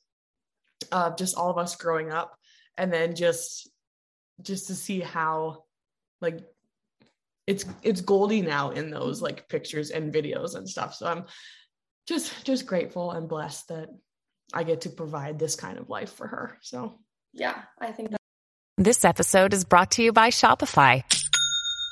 of 0.92 1.18
just 1.18 1.38
all 1.38 1.50
of 1.50 1.58
us 1.58 1.76
growing 1.76 2.12
up 2.12 2.38
and 2.78 2.92
then 2.92 3.16
just 3.16 3.70
just 4.42 4.68
to 4.68 4.76
see 4.76 5.00
how 5.00 5.64
like 6.20 6.40
it's 7.48 7.66
it's 7.84 8.02
Goldie 8.02 8.42
now 8.42 8.72
in 8.72 8.92
those 8.92 9.22
like 9.22 9.48
pictures 9.48 9.92
and 9.92 10.14
videos 10.14 10.56
and 10.56 10.68
stuff. 10.70 10.94
So 10.94 11.08
I'm 11.08 11.26
just 12.08 12.46
just 12.46 12.66
grateful 12.66 13.12
and 13.12 13.30
blessed 13.30 13.70
that 13.70 13.90
I 14.54 14.64
get 14.64 14.82
to 14.82 14.90
provide 14.90 15.40
this 15.40 15.56
kind 15.56 15.78
of 15.78 15.90
life 15.90 16.12
for 16.12 16.28
her. 16.28 16.58
So 16.62 17.00
yeah, 17.34 17.62
I 17.80 17.92
think 17.94 18.12
that- 18.12 18.20
This 18.78 19.06
episode 19.06 19.54
is 19.54 19.64
brought 19.64 19.92
to 19.92 20.04
you 20.04 20.12
by 20.12 20.30
Shopify. 20.32 21.04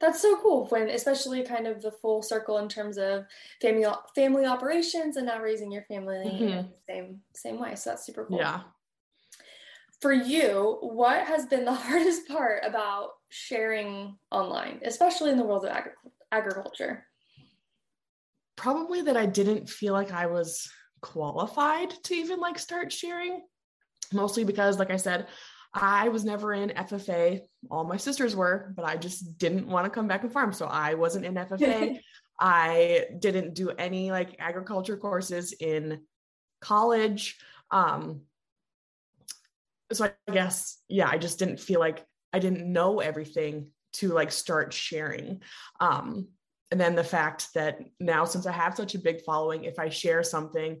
That's, 0.00 0.22
so 0.22 0.36
cool 0.36 0.66
when, 0.66 0.88
especially 0.88 1.42
kind 1.42 1.66
of 1.66 1.82
the 1.82 1.92
full 1.92 2.22
circle 2.22 2.58
in 2.58 2.68
terms 2.68 2.96
of 2.96 3.26
family 3.60 3.86
family 4.14 4.46
operations 4.46 5.16
and 5.16 5.26
now 5.26 5.40
raising 5.40 5.70
your 5.70 5.82
family 5.82 6.16
mm-hmm. 6.16 6.44
in 6.44 6.50
the 6.50 6.68
same 6.88 7.20
same 7.34 7.60
way. 7.60 7.74
So 7.74 7.90
that's 7.90 8.06
super 8.06 8.24
cool. 8.24 8.38
Yeah, 8.38 8.60
for 10.00 10.12
you, 10.12 10.78
what 10.80 11.26
has 11.26 11.46
been 11.46 11.64
the 11.64 11.74
hardest 11.74 12.28
part 12.28 12.62
about 12.64 13.10
sharing 13.28 14.16
online, 14.30 14.80
especially 14.84 15.30
in 15.30 15.36
the 15.36 15.44
world 15.44 15.64
of 15.64 15.70
agri- 15.70 15.92
agriculture? 16.32 17.06
Probably 18.56 19.02
that 19.02 19.16
I 19.16 19.26
didn't 19.26 19.68
feel 19.68 19.92
like 19.92 20.12
I 20.12 20.26
was 20.26 20.70
qualified 21.00 21.90
to 22.04 22.14
even 22.14 22.40
like 22.40 22.58
start 22.58 22.92
sharing, 22.92 23.42
mostly 24.12 24.44
because, 24.44 24.78
like 24.78 24.90
I 24.90 24.96
said, 24.96 25.28
I 25.72 26.08
was 26.08 26.24
never 26.24 26.52
in 26.52 26.70
FFA. 26.70 27.40
All 27.70 27.84
my 27.84 27.96
sisters 27.96 28.34
were, 28.34 28.72
but 28.76 28.84
I 28.84 28.96
just 28.96 29.38
didn't 29.38 29.68
want 29.68 29.84
to 29.84 29.90
come 29.90 30.08
back 30.08 30.22
and 30.22 30.32
farm. 30.32 30.52
So 30.52 30.66
I 30.66 30.94
wasn't 30.94 31.26
in 31.26 31.34
FFA. 31.34 32.00
I 32.40 33.06
didn't 33.18 33.54
do 33.54 33.70
any 33.70 34.10
like 34.10 34.36
agriculture 34.38 34.96
courses 34.96 35.52
in 35.52 36.00
college. 36.60 37.38
Um, 37.70 38.22
so 39.92 40.06
I 40.06 40.32
guess, 40.32 40.78
yeah, 40.88 41.08
I 41.08 41.18
just 41.18 41.38
didn't 41.38 41.60
feel 41.60 41.80
like 41.80 42.04
I 42.32 42.38
didn't 42.38 42.72
know 42.72 43.00
everything 43.00 43.68
to 43.94 44.08
like 44.08 44.32
start 44.32 44.72
sharing. 44.72 45.42
Um, 45.80 46.28
and 46.70 46.80
then 46.80 46.94
the 46.94 47.04
fact 47.04 47.48
that 47.54 47.80
now, 47.98 48.24
since 48.24 48.46
I 48.46 48.52
have 48.52 48.76
such 48.76 48.94
a 48.94 49.00
big 49.00 49.22
following, 49.22 49.64
if 49.64 49.78
I 49.78 49.88
share 49.88 50.22
something 50.22 50.80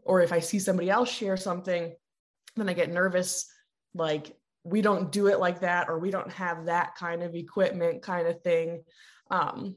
or 0.00 0.20
if 0.20 0.32
I 0.32 0.40
see 0.40 0.58
somebody 0.58 0.90
else 0.90 1.10
share 1.10 1.36
something, 1.36 1.94
then 2.56 2.68
I 2.68 2.74
get 2.74 2.90
nervous. 2.90 3.50
Like, 3.94 4.36
we 4.64 4.82
don't 4.82 5.12
do 5.12 5.26
it 5.28 5.38
like 5.38 5.60
that, 5.60 5.88
or 5.88 5.98
we 5.98 6.10
don't 6.10 6.32
have 6.32 6.66
that 6.66 6.94
kind 6.96 7.22
of 7.22 7.34
equipment, 7.34 8.02
kind 8.02 8.26
of 8.26 8.40
thing. 8.42 8.82
Um, 9.30 9.76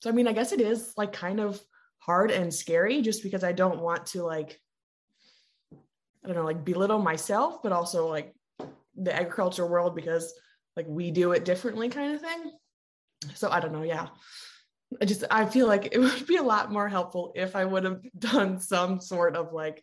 so, 0.00 0.10
I 0.10 0.12
mean, 0.12 0.26
I 0.26 0.32
guess 0.32 0.52
it 0.52 0.60
is 0.60 0.94
like 0.96 1.12
kind 1.12 1.40
of 1.40 1.60
hard 1.98 2.30
and 2.30 2.52
scary 2.52 3.02
just 3.02 3.22
because 3.22 3.44
I 3.44 3.52
don't 3.52 3.80
want 3.80 4.06
to 4.06 4.22
like 4.24 4.58
I 6.24 6.26
don't 6.26 6.36
know, 6.36 6.44
like 6.44 6.64
belittle 6.64 6.98
myself, 6.98 7.62
but 7.62 7.72
also 7.72 8.08
like 8.08 8.34
the 8.96 9.14
agriculture 9.14 9.66
world 9.66 9.94
because 9.94 10.34
like 10.76 10.86
we 10.88 11.10
do 11.10 11.32
it 11.32 11.44
differently 11.44 11.88
kind 11.88 12.14
of 12.14 12.20
thing. 12.20 12.52
So 13.34 13.50
I 13.50 13.60
don't 13.60 13.72
know, 13.72 13.82
yeah. 13.82 14.08
I 15.00 15.04
just 15.04 15.24
I 15.30 15.46
feel 15.46 15.66
like 15.66 15.88
it 15.92 15.98
would 16.00 16.26
be 16.26 16.36
a 16.36 16.42
lot 16.42 16.72
more 16.72 16.88
helpful 16.88 17.32
if 17.34 17.56
I 17.56 17.64
would 17.64 17.84
have 17.84 18.00
done 18.18 18.60
some 18.60 19.00
sort 19.00 19.36
of 19.36 19.52
like 19.52 19.82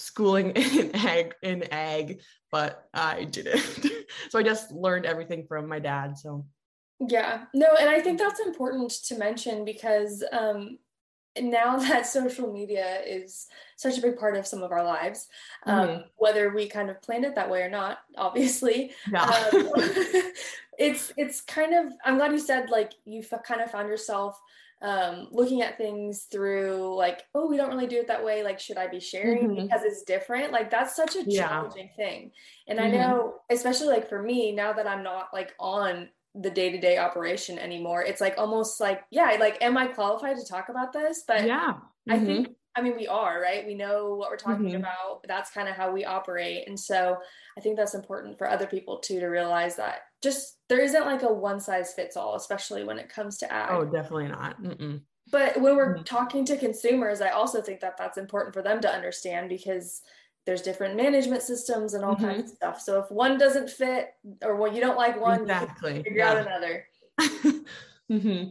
schooling 0.00 0.50
in 0.56 0.94
ag 0.94 1.34
in 1.42 1.62
ag, 1.72 2.20
but 2.50 2.88
I 2.94 3.24
didn't. 3.24 3.86
so 4.30 4.38
I 4.38 4.42
just 4.42 4.72
learned 4.72 5.06
everything 5.06 5.46
from 5.46 5.68
my 5.68 5.78
dad. 5.78 6.18
So 6.18 6.46
yeah, 7.08 7.44
no, 7.54 7.68
and 7.78 7.88
I 7.88 8.00
think 8.00 8.18
that's 8.18 8.40
important 8.40 8.90
to 8.90 9.16
mention 9.16 9.64
because 9.64 10.22
um, 10.32 10.78
now 11.38 11.76
that 11.88 12.06
social 12.06 12.52
media 12.52 13.00
is 13.06 13.46
such 13.76 13.98
a 13.98 14.02
big 14.02 14.18
part 14.18 14.36
of 14.36 14.46
some 14.46 14.62
of 14.62 14.72
our 14.72 14.84
lives, 14.84 15.28
um, 15.66 15.88
mm-hmm. 15.88 16.00
whether 16.16 16.50
we 16.50 16.66
kind 16.66 16.90
of 16.90 17.00
planned 17.02 17.24
it 17.24 17.34
that 17.34 17.50
way 17.50 17.62
or 17.62 17.70
not, 17.70 17.98
obviously, 18.16 18.92
yeah. 19.10 19.24
um, 19.24 19.72
it's 20.78 21.12
it's 21.16 21.40
kind 21.42 21.74
of. 21.74 21.92
I'm 22.04 22.16
glad 22.16 22.32
you 22.32 22.38
said 22.38 22.70
like 22.70 22.92
you 23.04 23.20
f- 23.20 23.42
kind 23.44 23.60
of 23.60 23.70
found 23.70 23.88
yourself 23.88 24.40
um, 24.82 25.28
looking 25.30 25.62
at 25.62 25.76
things 25.76 26.26
through 26.30 26.94
like, 26.96 27.24
oh, 27.34 27.48
we 27.48 27.56
don't 27.56 27.70
really 27.70 27.86
do 27.86 27.98
it 27.98 28.08
that 28.08 28.24
way. 28.24 28.42
Like, 28.42 28.58
should 28.58 28.78
I 28.78 28.86
be 28.86 29.00
sharing 29.00 29.48
mm-hmm. 29.48 29.62
because 29.62 29.82
it's 29.84 30.02
different? 30.02 30.52
Like, 30.52 30.70
that's 30.70 30.96
such 30.96 31.16
a 31.16 31.30
challenging 31.30 31.90
yeah. 31.96 32.04
thing. 32.04 32.30
And 32.66 32.78
mm-hmm. 32.78 32.94
I 32.94 32.96
know, 32.96 33.34
especially 33.50 33.88
like 33.88 34.08
for 34.08 34.22
me, 34.22 34.52
now 34.52 34.72
that 34.72 34.86
I'm 34.86 35.02
not 35.02 35.28
like 35.32 35.54
on 35.58 36.08
the 36.34 36.50
day-to-day 36.50 36.96
operation 36.96 37.58
anymore 37.58 38.04
it's 38.04 38.20
like 38.20 38.34
almost 38.38 38.80
like 38.80 39.02
yeah 39.10 39.36
like 39.40 39.60
am 39.60 39.76
i 39.76 39.86
qualified 39.86 40.36
to 40.36 40.46
talk 40.46 40.68
about 40.68 40.92
this 40.92 41.24
but 41.26 41.44
yeah 41.44 41.72
mm-hmm. 41.72 42.12
i 42.12 42.18
think 42.20 42.50
i 42.76 42.80
mean 42.80 42.96
we 42.96 43.08
are 43.08 43.40
right 43.40 43.66
we 43.66 43.74
know 43.74 44.14
what 44.14 44.30
we're 44.30 44.36
talking 44.36 44.66
mm-hmm. 44.66 44.76
about 44.76 45.24
that's 45.26 45.50
kind 45.50 45.68
of 45.68 45.74
how 45.74 45.90
we 45.90 46.04
operate 46.04 46.68
and 46.68 46.78
so 46.78 47.18
i 47.58 47.60
think 47.60 47.76
that's 47.76 47.96
important 47.96 48.38
for 48.38 48.48
other 48.48 48.66
people 48.66 48.98
too 48.98 49.18
to 49.18 49.26
realize 49.26 49.74
that 49.74 50.02
just 50.22 50.58
there 50.68 50.80
isn't 50.80 51.06
like 51.06 51.22
a 51.22 51.32
one 51.32 51.60
size 51.60 51.92
fits 51.92 52.16
all 52.16 52.34
especially 52.34 52.84
when 52.84 52.98
it 52.98 53.08
comes 53.08 53.38
to 53.38 53.52
ag 53.52 53.70
oh 53.70 53.84
definitely 53.84 54.28
not 54.28 54.62
Mm-mm. 54.62 55.00
but 55.30 55.60
when 55.60 55.76
we're 55.76 55.94
mm-hmm. 55.94 56.04
talking 56.04 56.44
to 56.44 56.56
consumers 56.56 57.20
i 57.20 57.30
also 57.30 57.60
think 57.60 57.80
that 57.80 57.96
that's 57.96 58.18
important 58.18 58.54
for 58.54 58.62
them 58.62 58.80
to 58.80 58.90
understand 58.90 59.48
because 59.48 60.02
there's 60.46 60.62
different 60.62 60.96
management 60.96 61.42
systems 61.42 61.94
and 61.94 62.04
all 62.04 62.14
mm-hmm. 62.14 62.24
kinds 62.24 62.50
of 62.50 62.56
stuff. 62.56 62.80
So 62.80 63.00
if 63.00 63.10
one 63.10 63.38
doesn't 63.38 63.70
fit 63.70 64.14
or 64.42 64.56
well, 64.56 64.72
you 64.72 64.80
don't 64.80 64.96
like 64.96 65.20
one, 65.20 65.42
exactly. 65.42 66.02
figure 66.02 66.18
yeah. 66.18 66.30
out 66.30 66.36
another. 66.38 66.86
mm-hmm. 68.10 68.50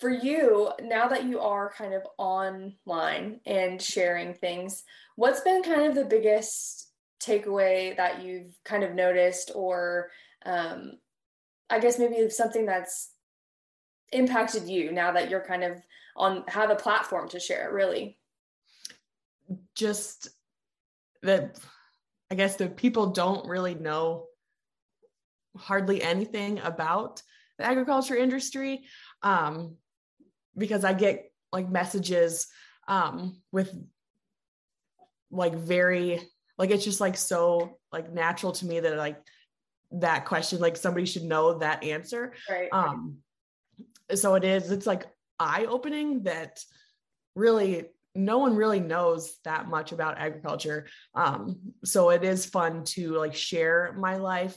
For 0.00 0.10
you, 0.10 0.72
now 0.82 1.08
that 1.08 1.24
you 1.24 1.40
are 1.40 1.72
kind 1.72 1.94
of 1.94 2.02
online 2.18 3.40
and 3.46 3.80
sharing 3.80 4.34
things, 4.34 4.84
what's 5.14 5.40
been 5.40 5.62
kind 5.62 5.86
of 5.86 5.94
the 5.94 6.04
biggest 6.04 6.90
takeaway 7.22 7.96
that 7.96 8.22
you've 8.22 8.58
kind 8.62 8.84
of 8.84 8.94
noticed, 8.94 9.52
or 9.54 10.10
um, 10.46 10.92
I 11.68 11.80
guess 11.80 11.98
maybe 11.98 12.28
something 12.30 12.66
that's 12.66 13.10
impacted 14.12 14.68
you 14.68 14.92
now 14.92 15.12
that 15.12 15.28
you're 15.28 15.44
kind 15.44 15.64
of 15.64 15.82
on 16.16 16.44
have 16.48 16.70
a 16.70 16.76
platform 16.76 17.28
to 17.30 17.40
share 17.40 17.68
it 17.68 17.72
really? 17.72 18.18
Just 19.74 20.28
that 21.22 21.58
I 22.30 22.34
guess 22.34 22.56
the 22.56 22.68
people 22.68 23.08
don't 23.08 23.46
really 23.48 23.74
know 23.74 24.26
hardly 25.56 26.02
anything 26.02 26.58
about 26.60 27.22
the 27.58 27.64
agriculture 27.64 28.16
industry 28.16 28.84
um, 29.22 29.76
because 30.56 30.84
I 30.84 30.92
get 30.92 31.30
like 31.52 31.68
messages 31.68 32.48
um, 32.88 33.40
with 33.52 33.74
like 35.30 35.54
very 35.54 36.20
like 36.58 36.70
it's 36.70 36.84
just 36.84 37.00
like 37.00 37.16
so 37.16 37.78
like 37.92 38.12
natural 38.12 38.52
to 38.52 38.66
me 38.66 38.80
that 38.80 38.96
like 38.96 39.20
that 39.92 40.26
question 40.26 40.60
like 40.60 40.76
somebody 40.76 41.06
should 41.06 41.24
know 41.24 41.58
that 41.58 41.84
answer. 41.84 42.32
Right. 42.48 42.68
Um 42.72 43.18
so 44.14 44.34
it 44.34 44.44
is 44.44 44.70
it's 44.70 44.86
like 44.86 45.06
eye 45.38 45.66
opening 45.68 46.22
that 46.24 46.60
really 47.34 47.86
no 48.14 48.38
one 48.38 48.56
really 48.56 48.80
knows 48.80 49.38
that 49.44 49.68
much 49.68 49.92
about 49.92 50.18
agriculture. 50.18 50.86
Um, 51.14 51.58
so 51.84 52.08
it 52.10 52.24
is 52.24 52.46
fun 52.46 52.84
to 52.84 53.14
like 53.14 53.34
share 53.34 53.94
my 53.98 54.16
life 54.16 54.56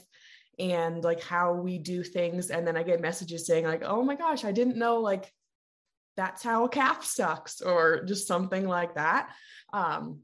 and 0.58 1.04
like 1.04 1.22
how 1.22 1.52
we 1.52 1.78
do 1.78 2.02
things. 2.02 2.50
And 2.50 2.66
then 2.66 2.76
i 2.76 2.82
get 2.82 3.00
messages 3.00 3.46
saying 3.46 3.66
like 3.66 3.82
oh 3.84 4.02
my 4.02 4.14
gosh 4.14 4.44
i 4.44 4.52
didn't 4.52 4.76
know 4.76 5.00
like 5.00 5.30
that's 6.16 6.42
how 6.42 6.64
a 6.64 6.68
calf 6.68 7.04
sucks 7.04 7.60
or 7.60 8.04
just 8.04 8.26
something 8.26 8.66
like 8.66 8.94
that. 8.94 9.30
Um, 9.72 10.20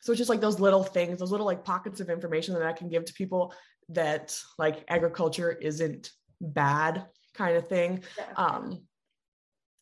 so 0.00 0.10
it's 0.10 0.18
just 0.18 0.30
like 0.30 0.40
those 0.40 0.60
little 0.60 0.82
things 0.82 1.18
those 1.18 1.30
little 1.30 1.46
like 1.46 1.64
pockets 1.64 2.00
of 2.00 2.10
information 2.10 2.54
that 2.54 2.66
i 2.66 2.72
can 2.72 2.88
give 2.88 3.04
to 3.04 3.12
people 3.14 3.54
that 3.88 4.38
like 4.58 4.84
agriculture 4.88 5.52
isn't 5.52 6.10
bad 6.40 7.04
kind 7.34 7.56
of 7.56 7.68
thing 7.68 8.02
yeah. 8.18 8.32
um, 8.36 8.82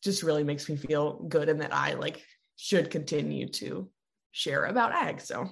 just 0.03 0.23
really 0.23 0.43
makes 0.43 0.69
me 0.69 0.75
feel 0.75 1.23
good 1.29 1.49
and 1.49 1.61
that 1.61 1.73
i 1.73 1.93
like 1.93 2.23
should 2.61 2.91
continue 2.91 3.47
to 3.47 3.89
share 4.31 4.65
about 4.65 4.93
ag. 4.93 5.19
So 5.19 5.49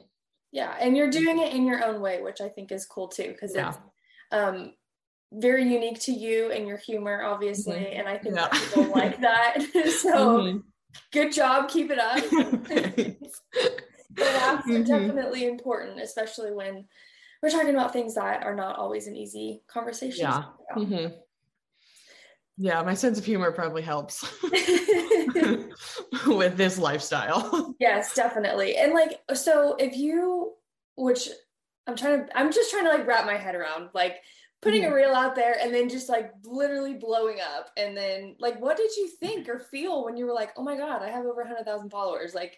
yeah, 0.51 0.75
and 0.79 0.98
you're 0.98 1.10
doing 1.10 1.39
it 1.39 1.53
in 1.53 1.65
your 1.65 1.84
own 1.84 2.01
way, 2.01 2.22
which 2.22 2.41
I 2.41 2.50
think 2.50 2.72
is 2.72 2.86
cool 2.86 3.08
too, 3.08 3.29
because 3.29 3.53
yeah. 3.56 3.70
it's 3.70 3.77
um, 4.32 4.74
very 5.32 5.63
unique 5.63 6.00
to 6.01 6.12
you 6.12 6.51
and 6.51 6.68
your 6.68 6.77
humor, 6.77 7.24
obviously, 7.24 7.77
mm-hmm. 7.77 8.00
and 8.00 8.08
I 8.08 8.18
think 8.18 8.36
yeah. 8.36 8.48
people 8.48 8.84
like 8.96 9.22
that. 9.22 9.58
so 10.01 10.39
mm-hmm. 10.39 10.58
good 11.12 11.32
job, 11.32 11.70
keep 11.70 11.91
it 11.91 12.00
up. 12.00 12.18
that's 14.15 14.68
mm-hmm. 14.68 14.84
definitely 14.84 15.46
important, 15.46 16.00
especially 16.00 16.51
when 16.51 16.86
we're 17.41 17.50
talking 17.50 17.74
about 17.74 17.93
things 17.93 18.15
that 18.15 18.43
are 18.43 18.55
not 18.55 18.77
always 18.77 19.08
an 19.08 19.15
easy 19.15 19.63
conversation. 19.67 20.24
Yeah. 20.24 20.43
Mm-hmm. 20.75 21.13
Yeah, 22.62 22.81
my 22.84 22.93
sense 22.93 23.17
of 23.17 23.24
humor 23.24 23.53
probably 23.53 23.81
helps 23.81 24.27
with 26.27 26.58
this 26.58 26.77
lifestyle. 26.77 27.74
Yes, 27.79 28.13
definitely. 28.13 28.75
And 28.75 28.93
like, 28.93 29.22
so 29.34 29.77
if 29.79 29.96
you, 29.96 30.55
which 30.98 31.29
I'm 31.88 31.96
trying 31.96 32.27
to, 32.27 32.38
I'm 32.38 32.51
just 32.51 32.69
trying 32.69 32.84
to 32.84 32.89
like 32.89 33.08
wrap 33.08 33.25
my 33.25 33.38
head 33.38 33.55
around, 33.55 33.91
like 33.93 34.17
putting 34.62 34.84
a 34.84 34.93
reel 34.93 35.13
out 35.13 35.36
there 35.36 35.55
and 35.62 35.74
then 35.74 35.88
just 35.88 36.10
like 36.10 36.34
literally 36.43 36.96
blowing 36.96 37.38
up. 37.39 37.69
And 37.77 37.96
then, 37.96 38.36
like, 38.39 38.60
what 38.60 38.75
did 38.75 38.93
you 38.98 39.08
think 39.08 39.48
or 39.48 39.60
feel 39.60 40.03
when 40.03 40.17
you 40.17 40.25
were 40.25 40.34
like, 40.34 40.51
oh 40.58 40.63
my 40.63 40.75
God, 40.75 41.01
I 41.01 41.10
have 41.10 41.25
over 41.25 41.41
100,000 41.43 41.89
followers? 41.89 42.36
Like, 42.36 42.58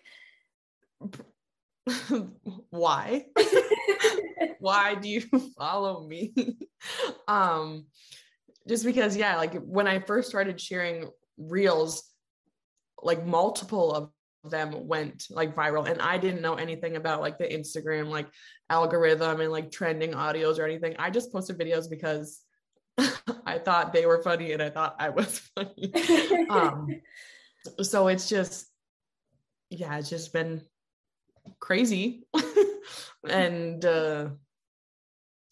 why? 2.72 3.28
why 4.60 4.96
do 4.96 5.10
you 5.10 5.22
follow 5.58 6.08
me? 6.08 6.34
um, 7.28 7.86
just 8.68 8.86
because 8.86 9.16
yeah 9.18 9.38
like 9.38 9.56
when 9.64 9.88
i 9.88 10.00
first 10.00 10.30
started 10.30 10.60
sharing 10.60 11.10
reels 11.38 12.04
like 13.02 13.26
multiple 13.26 13.94
of 13.94 14.12
them 14.50 14.88
went 14.88 15.26
like 15.30 15.56
viral 15.56 15.88
and 15.88 16.02
i 16.02 16.18
didn't 16.18 16.42
know 16.42 16.56
anything 16.56 16.96
about 16.96 17.22
like 17.22 17.38
the 17.38 17.46
instagram 17.46 18.08
like 18.08 18.28
algorithm 18.70 19.40
and 19.40 19.52
like 19.52 19.72
trending 19.72 20.12
audios 20.12 20.58
or 20.58 20.66
anything 20.66 20.96
i 20.98 21.10
just 21.10 21.32
posted 21.32 21.58
videos 21.58 21.90
because 21.90 22.42
i 23.46 23.58
thought 23.60 23.94
they 23.94 24.06
were 24.06 24.22
funny 24.24 24.52
and 24.52 24.62
i 24.62 24.70
thought 24.70 24.96
i 25.00 25.10
was 25.10 25.40
funny 25.56 25.94
um 26.50 26.88
so 27.82 28.08
it's 28.08 28.28
just 28.28 28.68
yeah 29.70 29.98
it's 29.98 30.10
just 30.10 30.34
been 30.34 30.62
crazy 31.60 32.24
and 33.30 33.86
uh 33.86 34.28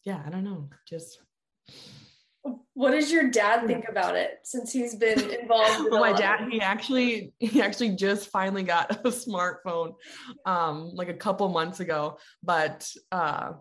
yeah 0.05 0.21
i 0.25 0.29
don't 0.29 0.43
know 0.43 0.69
just 0.87 1.19
what 2.73 2.91
does 2.91 3.11
your 3.11 3.29
dad 3.29 3.67
think 3.67 3.87
about 3.89 4.15
it 4.15 4.39
since 4.43 4.71
he's 4.71 4.95
been 5.05 5.19
involved? 5.19 5.89
well, 5.91 5.99
my 5.99 6.13
dad, 6.13 6.47
he 6.49 6.61
actually, 6.61 7.33
he 7.39 7.61
actually 7.61 7.89
just 7.89 8.29
finally 8.29 8.63
got 8.63 8.91
a 9.05 9.09
smartphone, 9.09 9.95
um, 10.45 10.91
like 10.93 11.09
a 11.09 11.13
couple 11.13 11.47
months 11.49 11.79
ago, 11.79 12.17
but 12.43 12.89
uh, 13.11 13.53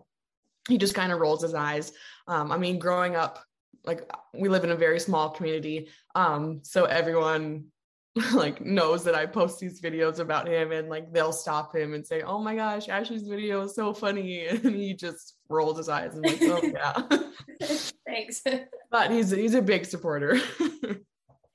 he 0.67 0.77
just 0.77 0.95
kind 0.95 1.11
of 1.11 1.19
rolls 1.19 1.41
his 1.41 1.53
eyes. 1.53 1.91
Um, 2.27 2.51
I 2.51 2.57
mean, 2.57 2.79
growing 2.79 3.15
up, 3.15 3.43
like 3.85 4.09
we 4.33 4.49
live 4.49 4.63
in 4.63 4.71
a 4.71 4.75
very 4.75 4.99
small 4.99 5.29
community, 5.29 5.89
um, 6.15 6.61
so 6.63 6.85
everyone 6.85 7.65
like 8.33 8.65
knows 8.65 9.03
that 9.03 9.15
I 9.15 9.25
post 9.25 9.59
these 9.59 9.81
videos 9.81 10.19
about 10.19 10.47
him 10.47 10.71
and 10.71 10.89
like 10.89 11.11
they'll 11.13 11.31
stop 11.31 11.75
him 11.75 11.93
and 11.93 12.05
say, 12.05 12.21
"Oh 12.21 12.39
my 12.39 12.55
gosh, 12.55 12.89
Ashley's 12.89 13.27
video 13.27 13.61
is 13.61 13.75
so 13.75 13.93
funny," 13.93 14.45
and 14.47 14.75
he 14.75 14.93
just 14.93 15.35
rolls 15.47 15.77
his 15.77 15.89
eyes 15.89 16.15
and 16.15 16.25
like, 16.25 16.41
"Oh 16.41 16.61
yeah." 16.63 17.67
Thanks. 18.05 18.41
but 18.91 19.11
he's 19.11 19.29
he's 19.29 19.53
a 19.53 19.61
big 19.61 19.85
supporter. 19.85 20.39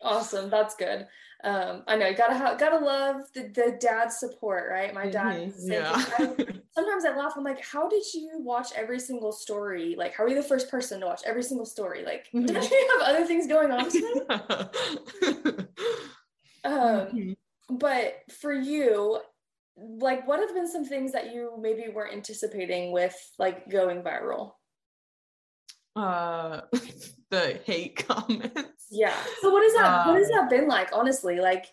awesome, 0.01 0.49
that's 0.49 0.77
good. 0.77 1.07
Um, 1.43 1.83
I 1.87 1.97
know 1.97 2.07
you 2.07 2.17
gotta 2.17 2.35
have, 2.35 2.59
gotta 2.59 2.83
love 2.83 3.17
the, 3.35 3.43
the 3.49 3.77
dad 3.79 4.11
support, 4.11 4.71
right? 4.71 4.95
My 4.95 5.11
dad. 5.11 5.53
Mm-hmm. 5.53 5.73
Yeah. 5.73 5.93
I, 5.95 6.27
sometimes 6.75 7.05
I 7.05 7.15
laugh. 7.15 7.35
I'm 7.37 7.45
like, 7.45 7.63
how 7.63 7.87
did 7.87 8.03
you 8.15 8.31
watch 8.37 8.69
every 8.75 8.99
single 8.99 9.33
story? 9.33 9.95
Like, 9.99 10.15
how 10.15 10.25
are 10.25 10.29
you 10.29 10.37
the 10.37 10.43
first 10.43 10.71
person 10.71 11.01
to 11.01 11.07
watch 11.07 11.21
every 11.27 11.43
single 11.43 11.67
story? 11.67 12.03
Like, 12.03 12.29
mm-hmm. 12.33 12.47
don't 12.47 12.71
you 12.71 12.99
have 12.99 13.09
other 13.11 13.27
things 13.27 13.47
going 13.47 13.71
on 13.73 13.91
today? 13.91 15.67
Um, 16.65 16.73
mm-hmm. 16.73 17.77
but 17.77 18.23
for 18.41 18.53
you, 18.53 19.21
like, 19.77 20.27
what 20.27 20.41
have 20.41 20.55
been 20.55 20.69
some 20.69 20.85
things 20.85 21.13
that 21.13 21.33
you 21.33 21.53
maybe 21.61 21.87
weren't 21.93 22.15
anticipating 22.15 22.93
with 22.93 23.17
like 23.39 23.69
going 23.69 24.03
viral? 24.03 24.53
Uh, 25.97 26.63
the 27.31 27.61
hate 27.65 27.97
comments. 28.09 28.87
Yeah. 28.91 29.15
So 29.41 29.51
what 29.51 29.65
is 29.65 29.75
that? 29.75 30.07
what 30.07 30.17
has 30.17 30.29
um, 30.31 30.37
that 30.37 30.51
been 30.51 30.69
like? 30.69 30.91
Honestly, 30.93 31.41
like, 31.41 31.67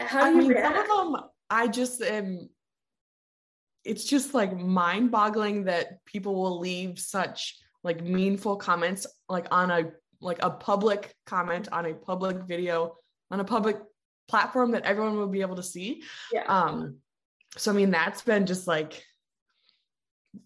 how 0.00 0.20
do 0.20 0.26
I 0.26 0.30
you 0.30 0.36
mean, 0.36 0.48
react? 0.48 0.88
Some 0.88 1.06
of 1.06 1.12
them, 1.12 1.30
I 1.50 1.68
just 1.68 2.02
am. 2.02 2.48
It's 3.84 4.04
just 4.04 4.34
like 4.34 4.56
mind-boggling 4.56 5.64
that 5.64 6.04
people 6.06 6.34
will 6.34 6.58
leave 6.58 6.98
such 6.98 7.56
like 7.84 8.02
meaningful 8.02 8.56
comments 8.56 9.06
like 9.28 9.46
on 9.52 9.70
a 9.70 9.92
like 10.20 10.38
a 10.42 10.50
public 10.50 11.14
comment 11.24 11.68
on 11.70 11.86
a 11.86 11.94
public 11.94 12.38
video 12.38 12.96
on 13.30 13.40
a 13.40 13.44
public 13.44 13.76
platform 14.28 14.72
that 14.72 14.84
everyone 14.84 15.16
will 15.16 15.28
be 15.28 15.40
able 15.40 15.56
to 15.56 15.62
see. 15.62 16.02
Yeah. 16.32 16.44
Um, 16.46 16.98
so 17.56 17.70
I 17.70 17.74
mean 17.74 17.90
that's 17.90 18.22
been 18.22 18.46
just 18.46 18.66
like 18.66 19.02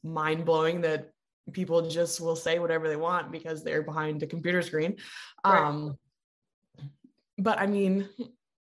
mind 0.03 0.45
blowing 0.45 0.83
that 0.83 1.11
people 1.53 1.89
just 1.89 2.21
will 2.21 2.37
say 2.37 2.59
whatever 2.59 2.89
they 2.89 2.97
want 2.97 3.33
because 3.33 3.65
they're 3.65 3.83
behind 3.83 4.23
a 4.23 4.27
computer 4.27 4.63
screen. 4.63 4.97
Right. 5.45 5.61
Um, 5.61 5.97
but 7.39 7.59
I 7.59 7.67
mean, 7.67 8.09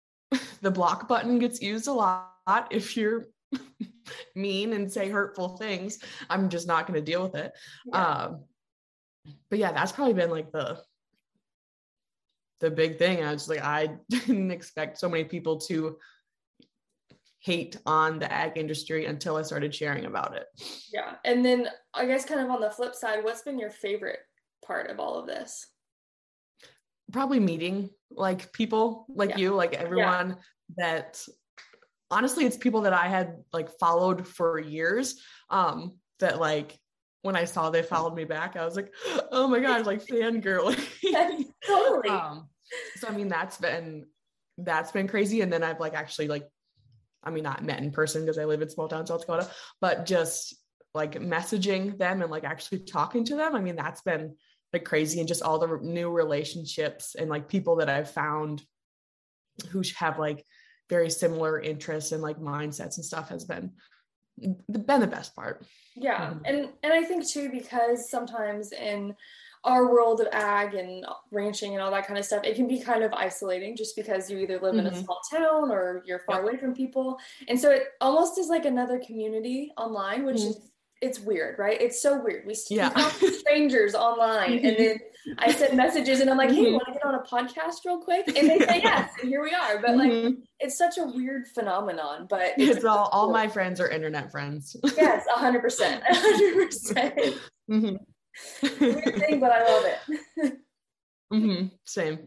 the 0.61 0.71
block 0.71 1.07
button 1.07 1.39
gets 1.39 1.61
used 1.61 1.87
a 1.87 1.93
lot 1.93 2.67
if 2.71 2.97
you're 2.97 3.25
mean 4.35 4.73
and 4.73 4.91
say 4.91 5.09
hurtful 5.09 5.57
things. 5.57 5.99
I'm 6.29 6.49
just 6.49 6.67
not 6.67 6.87
going 6.87 6.99
to 6.99 7.11
deal 7.11 7.23
with 7.23 7.35
it. 7.35 7.53
Yeah. 7.85 8.05
Um, 8.05 8.43
but 9.49 9.59
yeah, 9.59 9.71
that's 9.71 9.91
probably 9.91 10.13
been 10.13 10.31
like 10.31 10.51
the 10.51 10.81
the 12.59 12.71
big 12.71 12.97
thing. 12.97 13.23
I 13.23 13.33
was 13.33 13.49
like, 13.49 13.63
I 13.63 13.89
didn't 14.09 14.51
expect 14.51 14.97
so 14.97 15.09
many 15.09 15.23
people 15.23 15.59
to 15.61 15.97
hate 17.43 17.77
on 17.85 18.19
the 18.19 18.31
ag 18.31 18.57
industry 18.57 19.05
until 19.05 19.35
I 19.35 19.41
started 19.41 19.75
sharing 19.75 20.05
about 20.05 20.35
it. 20.35 20.45
Yeah. 20.93 21.15
And 21.25 21.43
then 21.43 21.67
I 21.93 22.05
guess 22.05 22.23
kind 22.23 22.39
of 22.39 22.49
on 22.49 22.61
the 22.61 22.69
flip 22.69 22.95
side, 22.95 23.23
what's 23.23 23.41
been 23.41 23.59
your 23.59 23.69
favorite 23.69 24.19
part 24.65 24.89
of 24.89 24.99
all 24.99 25.19
of 25.19 25.27
this? 25.27 25.67
Probably 27.11 27.41
meeting 27.41 27.89
like 28.09 28.53
people 28.53 29.05
like 29.09 29.31
yeah. 29.31 29.37
you, 29.37 29.53
like 29.53 29.73
everyone 29.73 30.29
yeah. 30.29 30.35
that 30.77 31.21
honestly 32.09 32.45
it's 32.45 32.55
people 32.55 32.81
that 32.81 32.93
I 32.93 33.07
had 33.07 33.43
like 33.51 33.69
followed 33.77 34.25
for 34.25 34.57
years. 34.57 35.21
Um 35.49 35.97
that 36.19 36.39
like 36.39 36.79
when 37.23 37.35
I 37.35 37.45
saw 37.45 37.69
they 37.69 37.81
followed 37.93 38.15
me 38.15 38.25
back, 38.25 38.55
I 38.55 38.63
was 38.63 38.75
like, 38.75 38.93
oh 39.31 39.47
my 39.47 39.59
god, 39.59 39.87
like 39.87 40.05
fangirl. 40.05 40.75
totally. 41.65 42.09
Um, 42.09 42.47
so 42.97 43.07
I 43.07 43.11
mean 43.11 43.27
that's 43.27 43.57
been 43.57 44.05
that's 44.59 44.91
been 44.91 45.07
crazy. 45.07 45.41
And 45.41 45.51
then 45.51 45.63
I've 45.63 45.79
like 45.79 45.95
actually 45.95 46.27
like, 46.27 46.47
I 47.23 47.31
mean 47.31 47.43
not 47.43 47.63
met 47.63 47.81
in 47.81 47.91
person 47.91 48.21
because 48.21 48.37
I 48.37 48.45
live 48.45 48.61
in 48.61 48.69
small 48.69 48.87
town 48.87 49.07
South 49.07 49.21
Dakota, 49.21 49.49
but 49.81 50.05
just 50.05 50.55
like 50.93 51.19
messaging 51.19 51.97
them 51.97 52.21
and 52.21 52.29
like 52.29 52.43
actually 52.43 52.79
talking 52.79 53.25
to 53.25 53.35
them. 53.35 53.55
I 53.55 53.61
mean 53.61 53.75
that's 53.75 54.01
been 54.01 54.35
like 54.71 54.85
crazy 54.85 55.19
and 55.19 55.27
just 55.27 55.43
all 55.43 55.59
the 55.59 55.79
new 55.81 56.11
relationships 56.11 57.15
and 57.15 57.29
like 57.29 57.47
people 57.47 57.77
that 57.77 57.89
I've 57.89 58.11
found 58.11 58.63
who 59.69 59.83
have 59.97 60.19
like 60.19 60.45
very 60.89 61.09
similar 61.09 61.59
interests 61.59 62.11
and 62.11 62.21
like 62.21 62.37
mindsets 62.37 62.97
and 62.97 63.05
stuff 63.05 63.29
has 63.29 63.45
been 63.45 63.71
been 64.37 64.99
the 64.99 65.07
best 65.07 65.35
part. 65.35 65.65
Yeah. 65.95 66.29
Mm-hmm. 66.29 66.45
And 66.45 66.69
and 66.83 66.93
I 66.93 67.03
think 67.03 67.27
too 67.27 67.49
because 67.49 68.09
sometimes 68.09 68.71
in 68.71 69.15
our 69.63 69.89
world 69.89 70.19
of 70.19 70.27
ag 70.33 70.73
and 70.73 71.05
ranching 71.31 71.73
and 71.73 71.81
all 71.81 71.91
that 71.91 72.05
kind 72.05 72.19
of 72.19 72.25
stuff, 72.25 72.43
it 72.43 72.55
can 72.55 72.67
be 72.67 72.79
kind 72.79 73.03
of 73.03 73.13
isolating 73.13 73.77
just 73.77 73.95
because 73.95 74.29
you 74.29 74.37
either 74.39 74.59
live 74.59 74.75
mm-hmm. 74.75 74.79
in 74.79 74.87
a 74.87 74.91
mm-hmm. 74.91 75.03
small 75.03 75.21
town 75.31 75.71
or 75.71 76.03
you're 76.05 76.19
far 76.19 76.41
away 76.41 76.57
from 76.57 76.73
people. 76.73 77.17
And 77.47 77.59
so 77.59 77.71
it 77.71 77.83
almost 78.01 78.37
is 78.37 78.47
like 78.47 78.65
another 78.65 78.99
community 78.99 79.71
online, 79.77 80.25
which 80.25 80.37
mm-hmm. 80.37 80.49
is 80.49 80.69
it's 81.03 81.19
weird, 81.19 81.59
right? 81.59 81.79
It's 81.79 82.01
so 82.01 82.21
weird. 82.23 82.45
We 82.47 82.55
yeah. 82.69 82.89
Talk 82.89 83.19
to 83.19 83.31
strangers 83.33 83.93
online, 83.93 84.59
and 84.65 84.77
then 84.77 84.99
I 85.37 85.51
send 85.51 85.75
messages, 85.75 86.21
and 86.21 86.29
I'm 86.29 86.37
like, 86.37 86.49
"Hey, 86.49 86.63
mm-hmm. 86.63 86.73
want 86.73 86.87
to 86.87 86.93
get 86.93 87.05
on 87.05 87.15
a 87.15 87.23
podcast 87.23 87.85
real 87.85 87.99
quick?" 87.99 88.25
And 88.27 88.49
they 88.49 88.59
say 88.59 88.81
yes, 88.83 89.11
and 89.19 89.29
here 89.29 89.43
we 89.43 89.53
are. 89.53 89.81
But 89.81 89.97
like, 89.97 90.11
mm-hmm. 90.11 90.41
It's 90.63 90.77
such 90.77 90.97
a 90.97 91.03
weird 91.03 91.47
phenomenon. 91.47 92.27
But 92.29 92.53
it's, 92.57 92.77
it's 92.77 92.85
all 92.85 93.09
all 93.11 93.31
my 93.31 93.47
friends 93.47 93.79
are 93.79 93.89
internet 93.89 94.31
friends. 94.31 94.75
yes, 94.97 95.25
hundred 95.29 95.61
percent, 95.61 96.03
hundred 96.05 96.65
percent. 96.65 97.19
Mm-hmm. 97.69 97.95
Weird 98.83 99.15
thing, 99.19 99.39
but 99.39 99.51
I 99.51 99.63
love 99.63 99.85
it. 99.85 100.53
mm-hmm. 101.33 101.67
Same. 101.85 102.19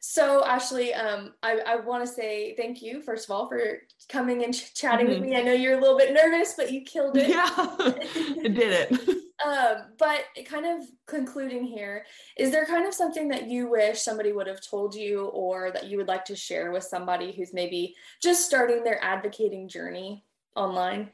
So, 0.00 0.44
Ashley, 0.44 0.94
um, 0.94 1.34
I, 1.42 1.58
I 1.66 1.76
want 1.76 2.06
to 2.06 2.12
say 2.12 2.54
thank 2.56 2.80
you, 2.80 3.02
first 3.02 3.28
of 3.28 3.32
all, 3.32 3.48
for 3.48 3.80
coming 4.08 4.44
and 4.44 4.54
ch- 4.54 4.72
chatting 4.72 5.06
mm-hmm. 5.06 5.20
with 5.20 5.28
me. 5.28 5.36
I 5.36 5.42
know 5.42 5.52
you're 5.52 5.76
a 5.76 5.80
little 5.80 5.98
bit 5.98 6.14
nervous, 6.14 6.54
but 6.56 6.72
you 6.72 6.82
killed 6.82 7.16
it. 7.16 7.28
Yeah, 7.28 7.48
I 7.48 8.48
did 8.48 8.58
it. 8.58 9.18
Um, 9.44 9.76
but 9.98 10.24
kind 10.46 10.66
of 10.66 10.88
concluding 11.06 11.64
here, 11.64 12.04
is 12.36 12.50
there 12.50 12.66
kind 12.66 12.86
of 12.86 12.94
something 12.94 13.28
that 13.28 13.48
you 13.48 13.70
wish 13.70 14.00
somebody 14.00 14.32
would 14.32 14.48
have 14.48 14.60
told 14.60 14.94
you 14.94 15.26
or 15.26 15.70
that 15.70 15.86
you 15.86 15.96
would 15.96 16.08
like 16.08 16.24
to 16.26 16.36
share 16.36 16.72
with 16.72 16.82
somebody 16.82 17.32
who's 17.32 17.54
maybe 17.54 17.94
just 18.20 18.44
starting 18.44 18.82
their 18.82 19.02
advocating 19.02 19.68
journey 19.68 20.24
online? 20.56 21.10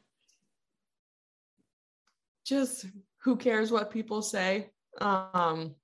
Just 2.46 2.86
who 3.18 3.36
cares 3.36 3.70
what 3.70 3.90
people 3.90 4.22
say? 4.22 4.70
Um, 5.00 5.74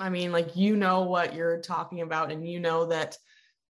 I 0.00 0.08
mean, 0.08 0.32
like, 0.32 0.56
you 0.56 0.76
know 0.76 1.02
what 1.02 1.34
you're 1.34 1.60
talking 1.60 2.00
about, 2.00 2.32
and 2.32 2.48
you 2.48 2.60
know 2.60 2.86
that 2.86 3.18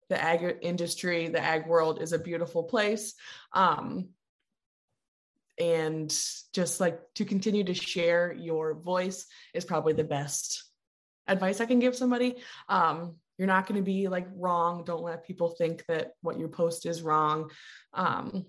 the 0.09 0.21
ag 0.21 0.57
industry, 0.61 1.27
the 1.27 1.43
ag 1.43 1.67
world 1.67 2.01
is 2.01 2.13
a 2.13 2.19
beautiful 2.19 2.63
place. 2.63 3.15
Um, 3.53 4.09
and 5.59 6.09
just 6.53 6.79
like 6.79 6.99
to 7.15 7.25
continue 7.25 7.63
to 7.63 7.73
share 7.73 8.33
your 8.33 8.73
voice 8.73 9.25
is 9.53 9.65
probably 9.65 9.93
the 9.93 10.03
best 10.03 10.63
advice 11.27 11.61
I 11.61 11.65
can 11.65 11.79
give 11.79 11.95
somebody. 11.95 12.35
Um, 12.69 13.15
you're 13.37 13.47
not 13.47 13.67
going 13.67 13.79
to 13.79 13.85
be 13.85 14.07
like 14.07 14.27
wrong. 14.35 14.83
Don't 14.85 15.03
let 15.03 15.25
people 15.25 15.49
think 15.49 15.83
that 15.87 16.11
what 16.21 16.39
you 16.39 16.47
post 16.47 16.85
is 16.85 17.01
wrong. 17.01 17.51
Um, 17.93 18.45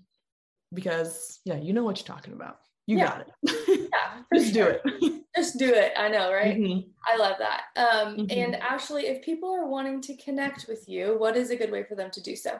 because 0.73 1.39
yeah, 1.45 1.57
you 1.57 1.73
know 1.73 1.83
what 1.83 1.97
you're 1.97 2.15
talking 2.15 2.33
about. 2.33 2.59
You 2.85 2.97
yeah. 2.97 3.05
got 3.07 3.27
it. 3.27 3.89
yeah, 3.91 4.21
just 4.33 4.53
sure. 4.53 4.79
do 4.83 4.97
it. 5.01 5.23
just 5.35 5.59
do 5.59 5.73
it. 5.73 5.93
I 5.97 6.07
know, 6.07 6.31
right? 6.31 6.57
Mm-hmm. 6.57 6.89
I 7.05 7.17
love 7.17 7.35
that. 7.39 7.63
Um, 7.75 8.17
mm-hmm. 8.17 8.39
And 8.39 8.55
Ashley, 8.55 9.07
if 9.07 9.21
people 9.21 9.53
are 9.53 9.67
wanting 9.67 10.01
to 10.01 10.15
connect 10.17 10.67
with 10.69 10.87
you, 10.87 11.15
what 11.17 11.35
is 11.35 11.51
a 11.51 11.55
good 11.55 11.71
way 11.71 11.83
for 11.83 11.95
them 11.95 12.09
to 12.11 12.21
do 12.21 12.35
so? 12.35 12.59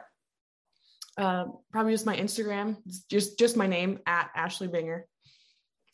Uh, 1.18 1.46
probably 1.72 1.92
just 1.92 2.06
my 2.06 2.16
Instagram, 2.16 2.76
just 3.10 3.38
just 3.38 3.56
my 3.56 3.66
name 3.66 3.98
at 4.06 4.30
Ashley 4.36 4.68
Binger 4.68 5.02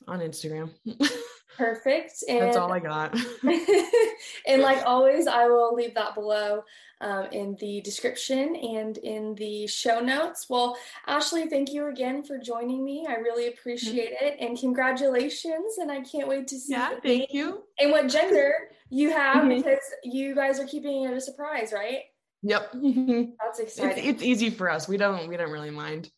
on 0.07 0.21
Instagram. 0.21 0.71
Perfect. 1.57 2.25
And, 2.29 2.43
That's 2.43 2.57
all 2.57 2.73
I 2.73 2.81
got. 2.81 3.17
and 4.47 4.63
like 4.63 4.85
always, 4.85 5.27
I 5.27 5.47
will 5.47 5.75
leave 5.75 5.95
that 5.95 6.15
below 6.15 6.65
um, 7.01 7.27
in 7.33 7.57
the 7.61 7.81
description 7.83 8.57
and 8.57 8.99
in 8.99 9.35
the 9.37 9.67
show 9.67 10.01
notes. 10.01 10.47
Well, 10.49 10.77
Ashley, 11.07 11.47
thank 11.47 11.73
you 11.73 11.89
again 11.89 12.25
for 12.25 12.39
joining 12.39 12.85
me. 12.85 13.07
I 13.09 13.15
really 13.15 13.49
appreciate 13.49 14.15
mm-hmm. 14.15 14.27
it. 14.27 14.37
And 14.41 14.59
congratulations. 14.59 15.79
And 15.79 15.93
I 15.93 16.01
can't 16.01 16.29
wait 16.29 16.49
to 16.49 16.59
see 16.59 16.73
Yeah, 16.73 16.95
thank 17.03 17.33
you. 17.33 17.63
And 17.79 17.93
what 17.93 18.09
gender 18.09 18.53
you 18.91 19.11
have 19.11 19.45
mm-hmm. 19.45 19.57
because 19.57 19.83
you 20.03 20.35
guys 20.35 20.59
are 20.59 20.67
keeping 20.67 21.05
it 21.05 21.13
a 21.13 21.21
surprise, 21.21 21.73
right? 21.73 22.03
Yep. 22.45 22.73
That's 23.43 23.59
exciting. 23.59 24.05
It's, 24.05 24.17
it's, 24.17 24.23
easy 24.23 24.51
for 24.51 24.71
us. 24.71 24.87
We 24.87 24.97
don't 24.97 25.29
we 25.29 25.37
don't 25.37 25.51
really 25.51 25.71
mind. 25.71 26.11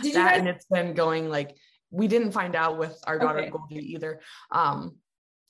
Did 0.00 0.14
that 0.14 0.30
guys- 0.30 0.38
and 0.38 0.48
it's 0.48 0.66
been 0.66 0.94
going 0.94 1.28
like 1.28 1.56
we 1.90 2.08
didn't 2.08 2.32
find 2.32 2.54
out 2.54 2.78
with 2.78 2.98
our 3.06 3.18
daughter 3.18 3.40
okay. 3.40 3.50
Goldie 3.50 3.92
either. 3.92 4.20
Um, 4.50 4.96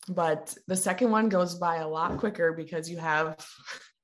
but 0.08 0.56
the 0.66 0.76
second 0.76 1.10
one 1.10 1.28
goes 1.28 1.56
by 1.56 1.76
a 1.76 1.88
lot 1.88 2.18
quicker 2.18 2.52
because 2.52 2.88
you 2.88 2.96
have 2.98 3.44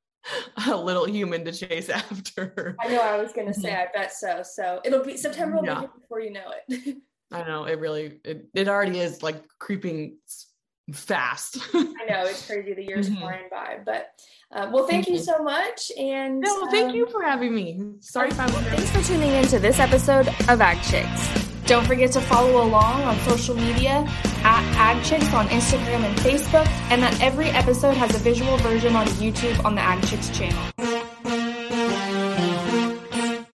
a 0.66 0.77
little 0.77 1.07
human 1.07 1.44
to 1.44 1.53
chase 1.53 1.88
after. 1.88 2.77
I 2.81 2.88
know 2.88 3.01
I 3.01 3.20
was 3.20 3.33
gonna 3.33 3.55
say, 3.55 3.75
I 3.75 3.87
bet 3.94 4.12
so. 4.12 4.42
So 4.42 4.81
it'll 4.85 5.05
be 5.05 5.16
September 5.16 5.57
will 5.57 5.64
yeah. 5.64 5.81
be 5.81 5.87
before 5.98 6.20
you 6.20 6.33
know 6.33 6.53
it. 6.68 6.96
I 7.31 7.44
know 7.44 7.64
it 7.64 7.79
really 7.79 8.20
it, 8.25 8.48
it 8.53 8.68
already 8.68 8.98
is 8.98 9.22
like 9.22 9.42
creeping 9.59 10.18
fast. 10.92 11.59
I 11.75 11.83
know 12.09 12.25
it's 12.25 12.47
crazy. 12.47 12.75
The 12.75 12.85
years 12.85 13.09
mm-hmm. 13.09 13.21
flying 13.21 13.49
by, 13.51 13.79
but 13.85 14.11
uh, 14.51 14.71
well, 14.73 14.87
thank, 14.87 15.09
you, 15.09 15.18
so 15.18 15.42
much. 15.42 15.90
And 15.99 16.40
no, 16.40 16.71
thank 16.71 16.90
um, 16.90 16.95
you 16.95 17.07
for 17.11 17.23
having 17.23 17.55
me. 17.55 17.81
Sorry 18.01 18.29
if 18.29 18.38
I'm. 18.38 18.51
Thanks 18.51 18.90
for 18.90 19.03
tuning 19.03 19.31
in 19.31 19.45
to 19.47 19.59
this 19.59 19.79
episode 19.79 20.29
of 20.49 20.61
Ag 20.61 20.83
Chicks. 20.83 21.53
Don't 21.66 21.87
forget 21.87 22.11
to 22.12 22.21
follow 22.21 22.64
along 22.64 23.03
on 23.03 23.16
social 23.21 23.55
media 23.55 24.05
at 24.45 24.62
Ag 24.77 25.05
Chicks 25.05 25.33
on 25.33 25.47
Instagram 25.49 26.05
and 26.05 26.16
Facebook, 26.18 26.66
and 26.90 27.03
that 27.03 27.18
every 27.21 27.49
episode 27.51 27.97
has 27.97 28.14
a 28.14 28.18
visual 28.18 28.57
version 28.59 28.97
on 28.97 29.07
YouTube 29.07 29.64
on 29.64 29.75
the 29.75 29.81
Ag 29.81 30.05
Chicks 30.07 30.29
channel. 30.31 30.91